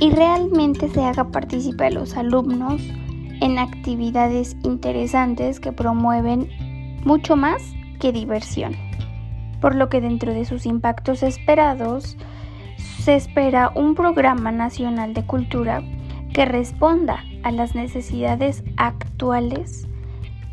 y 0.00 0.10
realmente 0.10 0.88
se 0.88 1.02
haga 1.02 1.24
participar 1.24 1.88
a 1.88 1.90
los 1.90 2.16
alumnos 2.16 2.82
en 3.40 3.58
actividades 3.58 4.56
interesantes 4.62 5.60
que 5.60 5.72
promueven 5.72 6.48
mucho 7.04 7.36
más 7.36 7.62
que 8.00 8.12
diversión. 8.12 8.74
Por 9.60 9.74
lo 9.74 9.88
que 9.88 10.00
dentro 10.00 10.32
de 10.32 10.44
sus 10.44 10.66
impactos 10.66 11.22
esperados, 11.22 12.16
se 12.76 13.16
espera 13.16 13.72
un 13.74 13.94
programa 13.94 14.52
nacional 14.52 15.14
de 15.14 15.24
cultura 15.24 15.82
que 16.34 16.44
responda 16.44 17.24
a 17.42 17.50
las 17.50 17.74
necesidades 17.74 18.62
actuales 18.76 19.86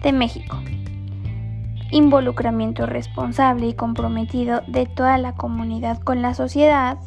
de 0.01 0.13
México 0.13 0.57
involucramiento 1.93 2.85
responsable 2.85 3.67
y 3.67 3.73
comprometido 3.73 4.61
de 4.67 4.85
toda 4.85 5.17
la 5.17 5.35
comunidad 5.35 5.99
con 5.99 6.21
la 6.21 6.33
sociedad, 6.33 6.97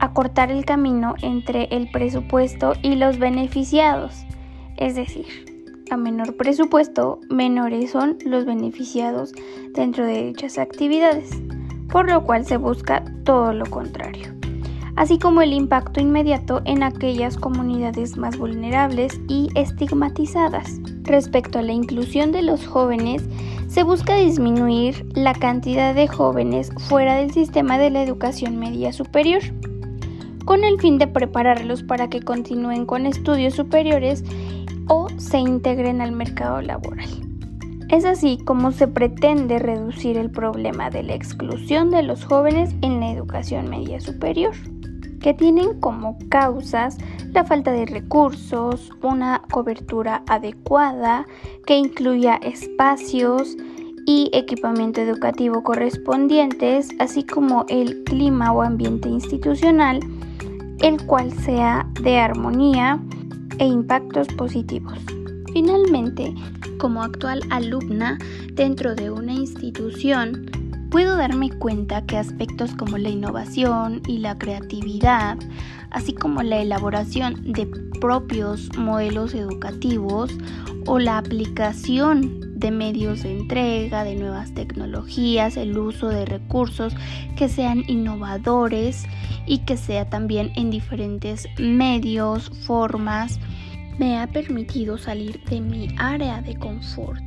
acortar 0.00 0.50
el 0.50 0.64
camino 0.64 1.14
entre 1.22 1.64
el 1.70 1.90
presupuesto 1.90 2.72
y 2.82 2.96
los 2.96 3.18
beneficiados. 3.18 4.24
Es 4.76 4.94
decir, 4.94 5.26
a 5.90 5.96
menor 5.96 6.36
presupuesto, 6.36 7.20
menores 7.30 7.90
son 7.90 8.18
los 8.24 8.44
beneficiados 8.44 9.32
dentro 9.74 10.04
de 10.04 10.24
dichas 10.24 10.58
actividades, 10.58 11.30
por 11.90 12.10
lo 12.10 12.24
cual 12.24 12.44
se 12.44 12.56
busca 12.56 13.04
todo 13.24 13.52
lo 13.52 13.66
contrario, 13.66 14.37
así 14.98 15.16
como 15.16 15.42
el 15.42 15.52
impacto 15.52 16.00
inmediato 16.00 16.60
en 16.64 16.82
aquellas 16.82 17.36
comunidades 17.36 18.16
más 18.16 18.36
vulnerables 18.36 19.20
y 19.28 19.48
estigmatizadas. 19.54 20.80
Respecto 21.04 21.60
a 21.60 21.62
la 21.62 21.72
inclusión 21.72 22.32
de 22.32 22.42
los 22.42 22.66
jóvenes, 22.66 23.22
se 23.68 23.84
busca 23.84 24.16
disminuir 24.16 25.06
la 25.14 25.34
cantidad 25.34 25.94
de 25.94 26.08
jóvenes 26.08 26.72
fuera 26.88 27.14
del 27.14 27.30
sistema 27.30 27.78
de 27.78 27.90
la 27.90 28.02
educación 28.02 28.58
media 28.58 28.92
superior, 28.92 29.42
con 30.44 30.64
el 30.64 30.80
fin 30.80 30.98
de 30.98 31.06
prepararlos 31.06 31.84
para 31.84 32.10
que 32.10 32.20
continúen 32.20 32.84
con 32.84 33.06
estudios 33.06 33.54
superiores 33.54 34.24
o 34.88 35.06
se 35.16 35.38
integren 35.38 36.00
al 36.00 36.10
mercado 36.10 36.60
laboral. 36.60 37.08
Es 37.88 38.04
así 38.04 38.36
como 38.44 38.72
se 38.72 38.88
pretende 38.88 39.60
reducir 39.60 40.18
el 40.18 40.32
problema 40.32 40.90
de 40.90 41.04
la 41.04 41.14
exclusión 41.14 41.92
de 41.92 42.02
los 42.02 42.24
jóvenes 42.24 42.74
en 42.82 42.98
la 42.98 43.12
educación 43.12 43.70
media 43.70 44.00
superior, 44.00 44.54
que 45.20 45.34
tienen 45.34 45.80
como 45.80 46.18
causas 46.30 46.98
la 47.32 47.44
falta 47.44 47.72
de 47.72 47.86
recursos, 47.86 48.90
una 49.02 49.42
cobertura 49.50 50.22
adecuada 50.26 51.26
que 51.66 51.76
incluya 51.76 52.36
espacios 52.36 53.56
y 54.06 54.30
equipamiento 54.32 55.00
educativo 55.00 55.62
correspondientes, 55.62 56.88
así 56.98 57.24
como 57.24 57.66
el 57.68 58.04
clima 58.04 58.52
o 58.52 58.62
ambiente 58.62 59.08
institucional, 59.08 60.00
el 60.80 61.04
cual 61.04 61.32
sea 61.32 61.86
de 62.02 62.18
armonía, 62.18 63.00
e 63.58 63.66
impactos 63.66 64.28
positivos. 64.28 64.98
Finalmente, 65.52 66.34
como 66.78 67.02
actual 67.02 67.42
alumna 67.50 68.18
dentro 68.52 68.94
de 68.94 69.10
una 69.10 69.32
institución, 69.32 70.46
puedo 70.90 71.16
darme 71.16 71.50
cuenta 71.50 72.04
que 72.06 72.16
aspectos 72.16 72.74
como 72.74 72.98
la 72.98 73.10
innovación 73.10 74.02
y 74.06 74.18
la 74.18 74.38
creatividad, 74.38 75.36
así 75.90 76.12
como 76.12 76.42
la 76.42 76.60
elaboración 76.60 77.52
de 77.52 77.66
propios 78.00 78.70
modelos 78.76 79.34
educativos 79.34 80.30
o 80.86 80.98
la 80.98 81.18
aplicación 81.18 82.58
de 82.58 82.70
medios 82.70 83.22
de 83.22 83.38
entrega, 83.38 84.04
de 84.04 84.16
nuevas 84.16 84.52
tecnologías, 84.54 85.56
el 85.56 85.78
uso 85.78 86.08
de 86.08 86.24
recursos 86.24 86.94
que 87.36 87.48
sean 87.48 87.84
innovadores 87.86 89.04
y 89.46 89.58
que 89.58 89.76
sea 89.76 90.08
también 90.08 90.52
en 90.56 90.70
diferentes 90.70 91.46
medios, 91.58 92.50
formas, 92.66 93.38
me 93.98 94.18
ha 94.18 94.26
permitido 94.28 94.98
salir 94.98 95.42
de 95.44 95.60
mi 95.60 95.88
área 95.98 96.40
de 96.40 96.56
confort. 96.56 97.22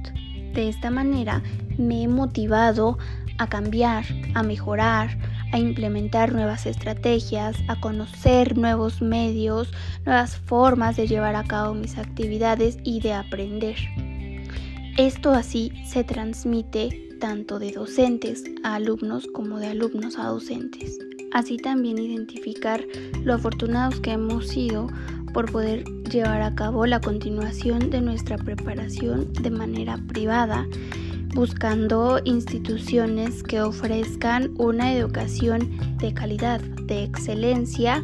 De 0.53 0.67
esta 0.67 0.89
manera 0.89 1.41
me 1.77 2.03
he 2.03 2.07
motivado 2.07 2.97
a 3.41 3.47
cambiar, 3.47 4.05
a 4.35 4.43
mejorar, 4.43 5.17
a 5.51 5.57
implementar 5.57 6.31
nuevas 6.31 6.67
estrategias, 6.67 7.57
a 7.67 7.79
conocer 7.79 8.55
nuevos 8.55 9.01
medios, 9.01 9.71
nuevas 10.05 10.37
formas 10.37 10.95
de 10.95 11.07
llevar 11.07 11.35
a 11.35 11.43
cabo 11.43 11.73
mis 11.73 11.97
actividades 11.97 12.77
y 12.83 12.99
de 13.01 13.13
aprender. 13.13 13.77
Esto 14.97 15.31
así 15.31 15.71
se 15.85 16.03
transmite 16.03 17.09
tanto 17.19 17.57
de 17.57 17.71
docentes 17.71 18.43
a 18.63 18.75
alumnos 18.75 19.27
como 19.33 19.57
de 19.57 19.67
alumnos 19.67 20.19
a 20.19 20.27
docentes. 20.27 20.99
Así 21.33 21.57
también 21.57 21.97
identificar 21.97 22.83
lo 23.23 23.33
afortunados 23.33 23.99
que 24.01 24.11
hemos 24.11 24.49
sido 24.49 24.87
por 25.33 25.51
poder 25.51 25.83
llevar 26.11 26.43
a 26.43 26.53
cabo 26.53 26.85
la 26.85 26.99
continuación 26.99 27.89
de 27.89 28.01
nuestra 28.01 28.37
preparación 28.37 29.33
de 29.33 29.49
manera 29.49 29.97
privada, 30.09 30.67
buscando 31.33 32.19
instituciones 32.25 33.43
que 33.43 33.61
ofrezcan 33.61 34.53
una 34.57 34.93
educación 34.93 35.69
de 35.97 36.13
calidad, 36.13 36.59
de 36.59 37.03
excelencia 37.03 38.03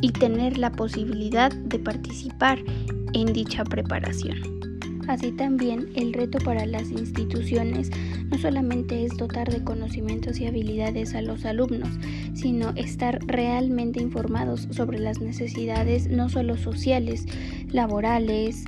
y 0.00 0.10
tener 0.10 0.58
la 0.58 0.72
posibilidad 0.72 1.52
de 1.52 1.78
participar 1.78 2.58
en 3.12 3.32
dicha 3.32 3.64
preparación. 3.64 4.54
Así 5.06 5.32
también 5.32 5.90
el 5.96 6.12
reto 6.12 6.38
para 6.38 6.64
las 6.64 6.90
instituciones 6.90 7.90
no 8.30 8.38
solamente 8.38 9.04
es 9.04 9.16
dotar 9.16 9.52
de 9.52 9.62
conocimientos 9.62 10.40
y 10.40 10.46
habilidades 10.46 11.14
a 11.14 11.20
los 11.20 11.44
alumnos, 11.44 11.90
sino 12.34 12.70
estar 12.74 13.18
realmente 13.26 14.00
informados 14.00 14.66
sobre 14.70 14.98
las 14.98 15.20
necesidades 15.20 16.08
no 16.08 16.30
solo 16.30 16.56
sociales, 16.56 17.26
laborales, 17.70 18.64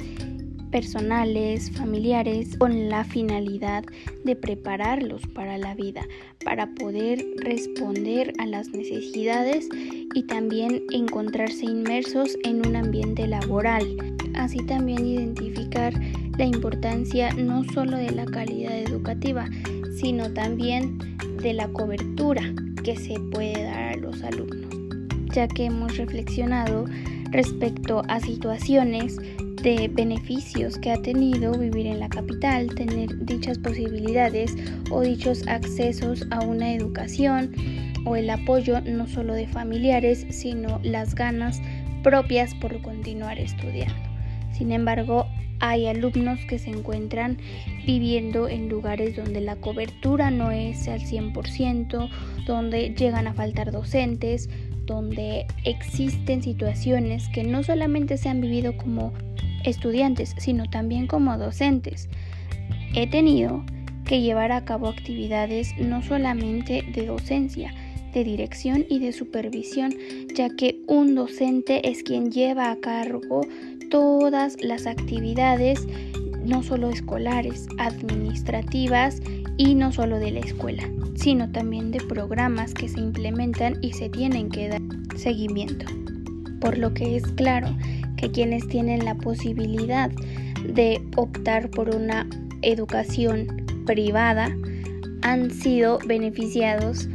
personales, 0.70 1.70
familiares, 1.70 2.56
con 2.58 2.88
la 2.88 3.04
finalidad 3.04 3.84
de 4.24 4.36
prepararlos 4.36 5.22
para 5.34 5.58
la 5.58 5.74
vida, 5.74 6.02
para 6.44 6.66
poder 6.74 7.24
responder 7.38 8.32
a 8.38 8.46
las 8.46 8.68
necesidades 8.68 9.68
y 10.14 10.22
también 10.24 10.82
encontrarse 10.92 11.66
inmersos 11.66 12.36
en 12.44 12.66
un 12.66 12.76
ambiente 12.76 13.26
laboral. 13.26 13.84
Así 14.34 14.58
también 14.66 15.04
identificar 15.06 15.92
la 16.36 16.44
importancia 16.44 17.32
no 17.32 17.64
solo 17.64 17.96
de 17.96 18.10
la 18.10 18.26
calidad 18.26 18.78
educativa, 18.78 19.48
sino 19.96 20.32
también 20.32 20.98
de 21.42 21.52
la 21.52 21.68
cobertura 21.68 22.42
que 22.82 22.96
se 22.96 23.18
puede 23.32 23.64
dar 23.64 23.94
a 23.94 23.96
los 23.96 24.22
alumnos, 24.22 24.66
ya 25.32 25.48
que 25.48 25.66
hemos 25.66 25.96
reflexionado 25.96 26.84
respecto 27.32 28.02
a 28.08 28.20
situaciones 28.20 29.18
de 29.62 29.88
beneficios 29.88 30.78
que 30.78 30.90
ha 30.90 31.00
tenido 31.00 31.52
vivir 31.52 31.86
en 31.86 32.00
la 32.00 32.08
capital, 32.08 32.74
tener 32.74 33.24
dichas 33.24 33.58
posibilidades 33.58 34.54
o 34.90 35.00
dichos 35.00 35.46
accesos 35.48 36.26
a 36.30 36.40
una 36.40 36.72
educación 36.72 37.52
o 38.04 38.16
el 38.16 38.30
apoyo 38.30 38.80
no 38.82 39.06
solo 39.06 39.34
de 39.34 39.46
familiares, 39.46 40.26
sino 40.30 40.80
las 40.82 41.14
ganas 41.14 41.60
propias 42.02 42.54
por 42.54 42.80
continuar 42.82 43.38
estudiando. 43.38 43.96
Sin 44.52 44.72
embargo, 44.72 45.26
hay 45.60 45.86
alumnos 45.86 46.38
que 46.48 46.58
se 46.58 46.70
encuentran 46.70 47.38
viviendo 47.86 48.48
en 48.48 48.68
lugares 48.68 49.16
donde 49.16 49.40
la 49.40 49.56
cobertura 49.56 50.30
no 50.30 50.50
es 50.50 50.86
al 50.88 51.00
100%, 51.00 52.10
donde 52.46 52.94
llegan 52.94 53.26
a 53.26 53.34
faltar 53.34 53.72
docentes, 53.72 54.48
donde 54.86 55.46
existen 55.64 56.42
situaciones 56.42 57.28
que 57.28 57.44
no 57.44 57.62
solamente 57.62 58.16
se 58.16 58.28
han 58.28 58.40
vivido 58.40 58.76
como 58.76 59.12
estudiantes, 59.64 60.34
sino 60.38 60.68
también 60.70 61.06
como 61.06 61.36
docentes. 61.36 62.08
He 62.94 63.06
tenido 63.08 63.64
que 64.04 64.20
llevar 64.20 64.52
a 64.52 64.64
cabo 64.64 64.88
actividades 64.88 65.74
no 65.78 66.02
solamente 66.02 66.82
de 66.94 67.06
docencia, 67.06 67.74
de 68.14 68.24
dirección 68.24 68.86
y 68.88 69.00
de 69.00 69.12
supervisión, 69.12 69.94
ya 70.34 70.48
que 70.48 70.80
un 70.86 71.14
docente 71.14 71.90
es 71.90 72.02
quien 72.02 72.30
lleva 72.30 72.70
a 72.70 72.76
cargo 72.76 73.42
todas 73.90 74.56
las 74.62 74.86
actividades, 74.86 75.86
no 76.46 76.62
solo 76.62 76.90
escolares, 76.90 77.66
administrativas 77.78 79.20
y 79.56 79.74
no 79.74 79.92
solo 79.92 80.18
de 80.18 80.30
la 80.30 80.40
escuela, 80.40 80.84
sino 81.14 81.50
también 81.50 81.90
de 81.90 82.00
programas 82.00 82.74
que 82.74 82.88
se 82.88 83.00
implementan 83.00 83.78
y 83.82 83.92
se 83.92 84.08
tienen 84.08 84.50
que 84.50 84.68
dar 84.68 84.82
seguimiento. 85.16 85.86
Por 86.60 86.78
lo 86.78 86.94
que 86.94 87.16
es 87.16 87.24
claro 87.32 87.68
que 88.16 88.30
quienes 88.30 88.66
tienen 88.68 89.04
la 89.04 89.14
posibilidad 89.16 90.10
de 90.64 91.00
optar 91.16 91.70
por 91.70 91.94
una 91.94 92.26
educación 92.62 93.46
privada 93.84 94.54
han 95.22 95.50
sido 95.50 95.98
beneficiados 96.06 97.08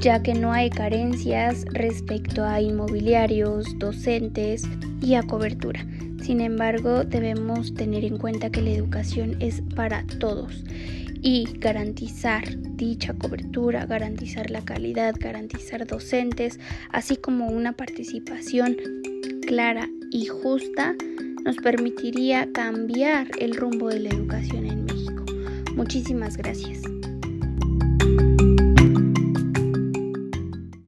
ya 0.00 0.22
que 0.22 0.34
no 0.34 0.52
hay 0.52 0.68
carencias 0.68 1.64
respecto 1.72 2.44
a 2.44 2.60
inmobiliarios, 2.60 3.66
docentes 3.78 4.64
y 5.00 5.14
a 5.14 5.22
cobertura. 5.22 5.86
Sin 6.24 6.40
embargo, 6.40 7.04
debemos 7.04 7.74
tener 7.74 8.02
en 8.02 8.16
cuenta 8.16 8.48
que 8.48 8.62
la 8.62 8.70
educación 8.70 9.36
es 9.40 9.60
para 9.76 10.06
todos 10.20 10.64
y 11.20 11.46
garantizar 11.58 12.44
dicha 12.76 13.12
cobertura, 13.12 13.84
garantizar 13.84 14.50
la 14.50 14.64
calidad, 14.64 15.14
garantizar 15.20 15.86
docentes, 15.86 16.58
así 16.88 17.18
como 17.18 17.48
una 17.48 17.72
participación 17.72 18.78
clara 19.46 19.86
y 20.10 20.24
justa 20.24 20.94
nos 21.44 21.56
permitiría 21.56 22.50
cambiar 22.52 23.26
el 23.38 23.54
rumbo 23.54 23.90
de 23.90 24.00
la 24.00 24.08
educación 24.08 24.64
en 24.64 24.86
México. 24.86 25.26
Muchísimas 25.74 26.38
gracias. 26.38 26.93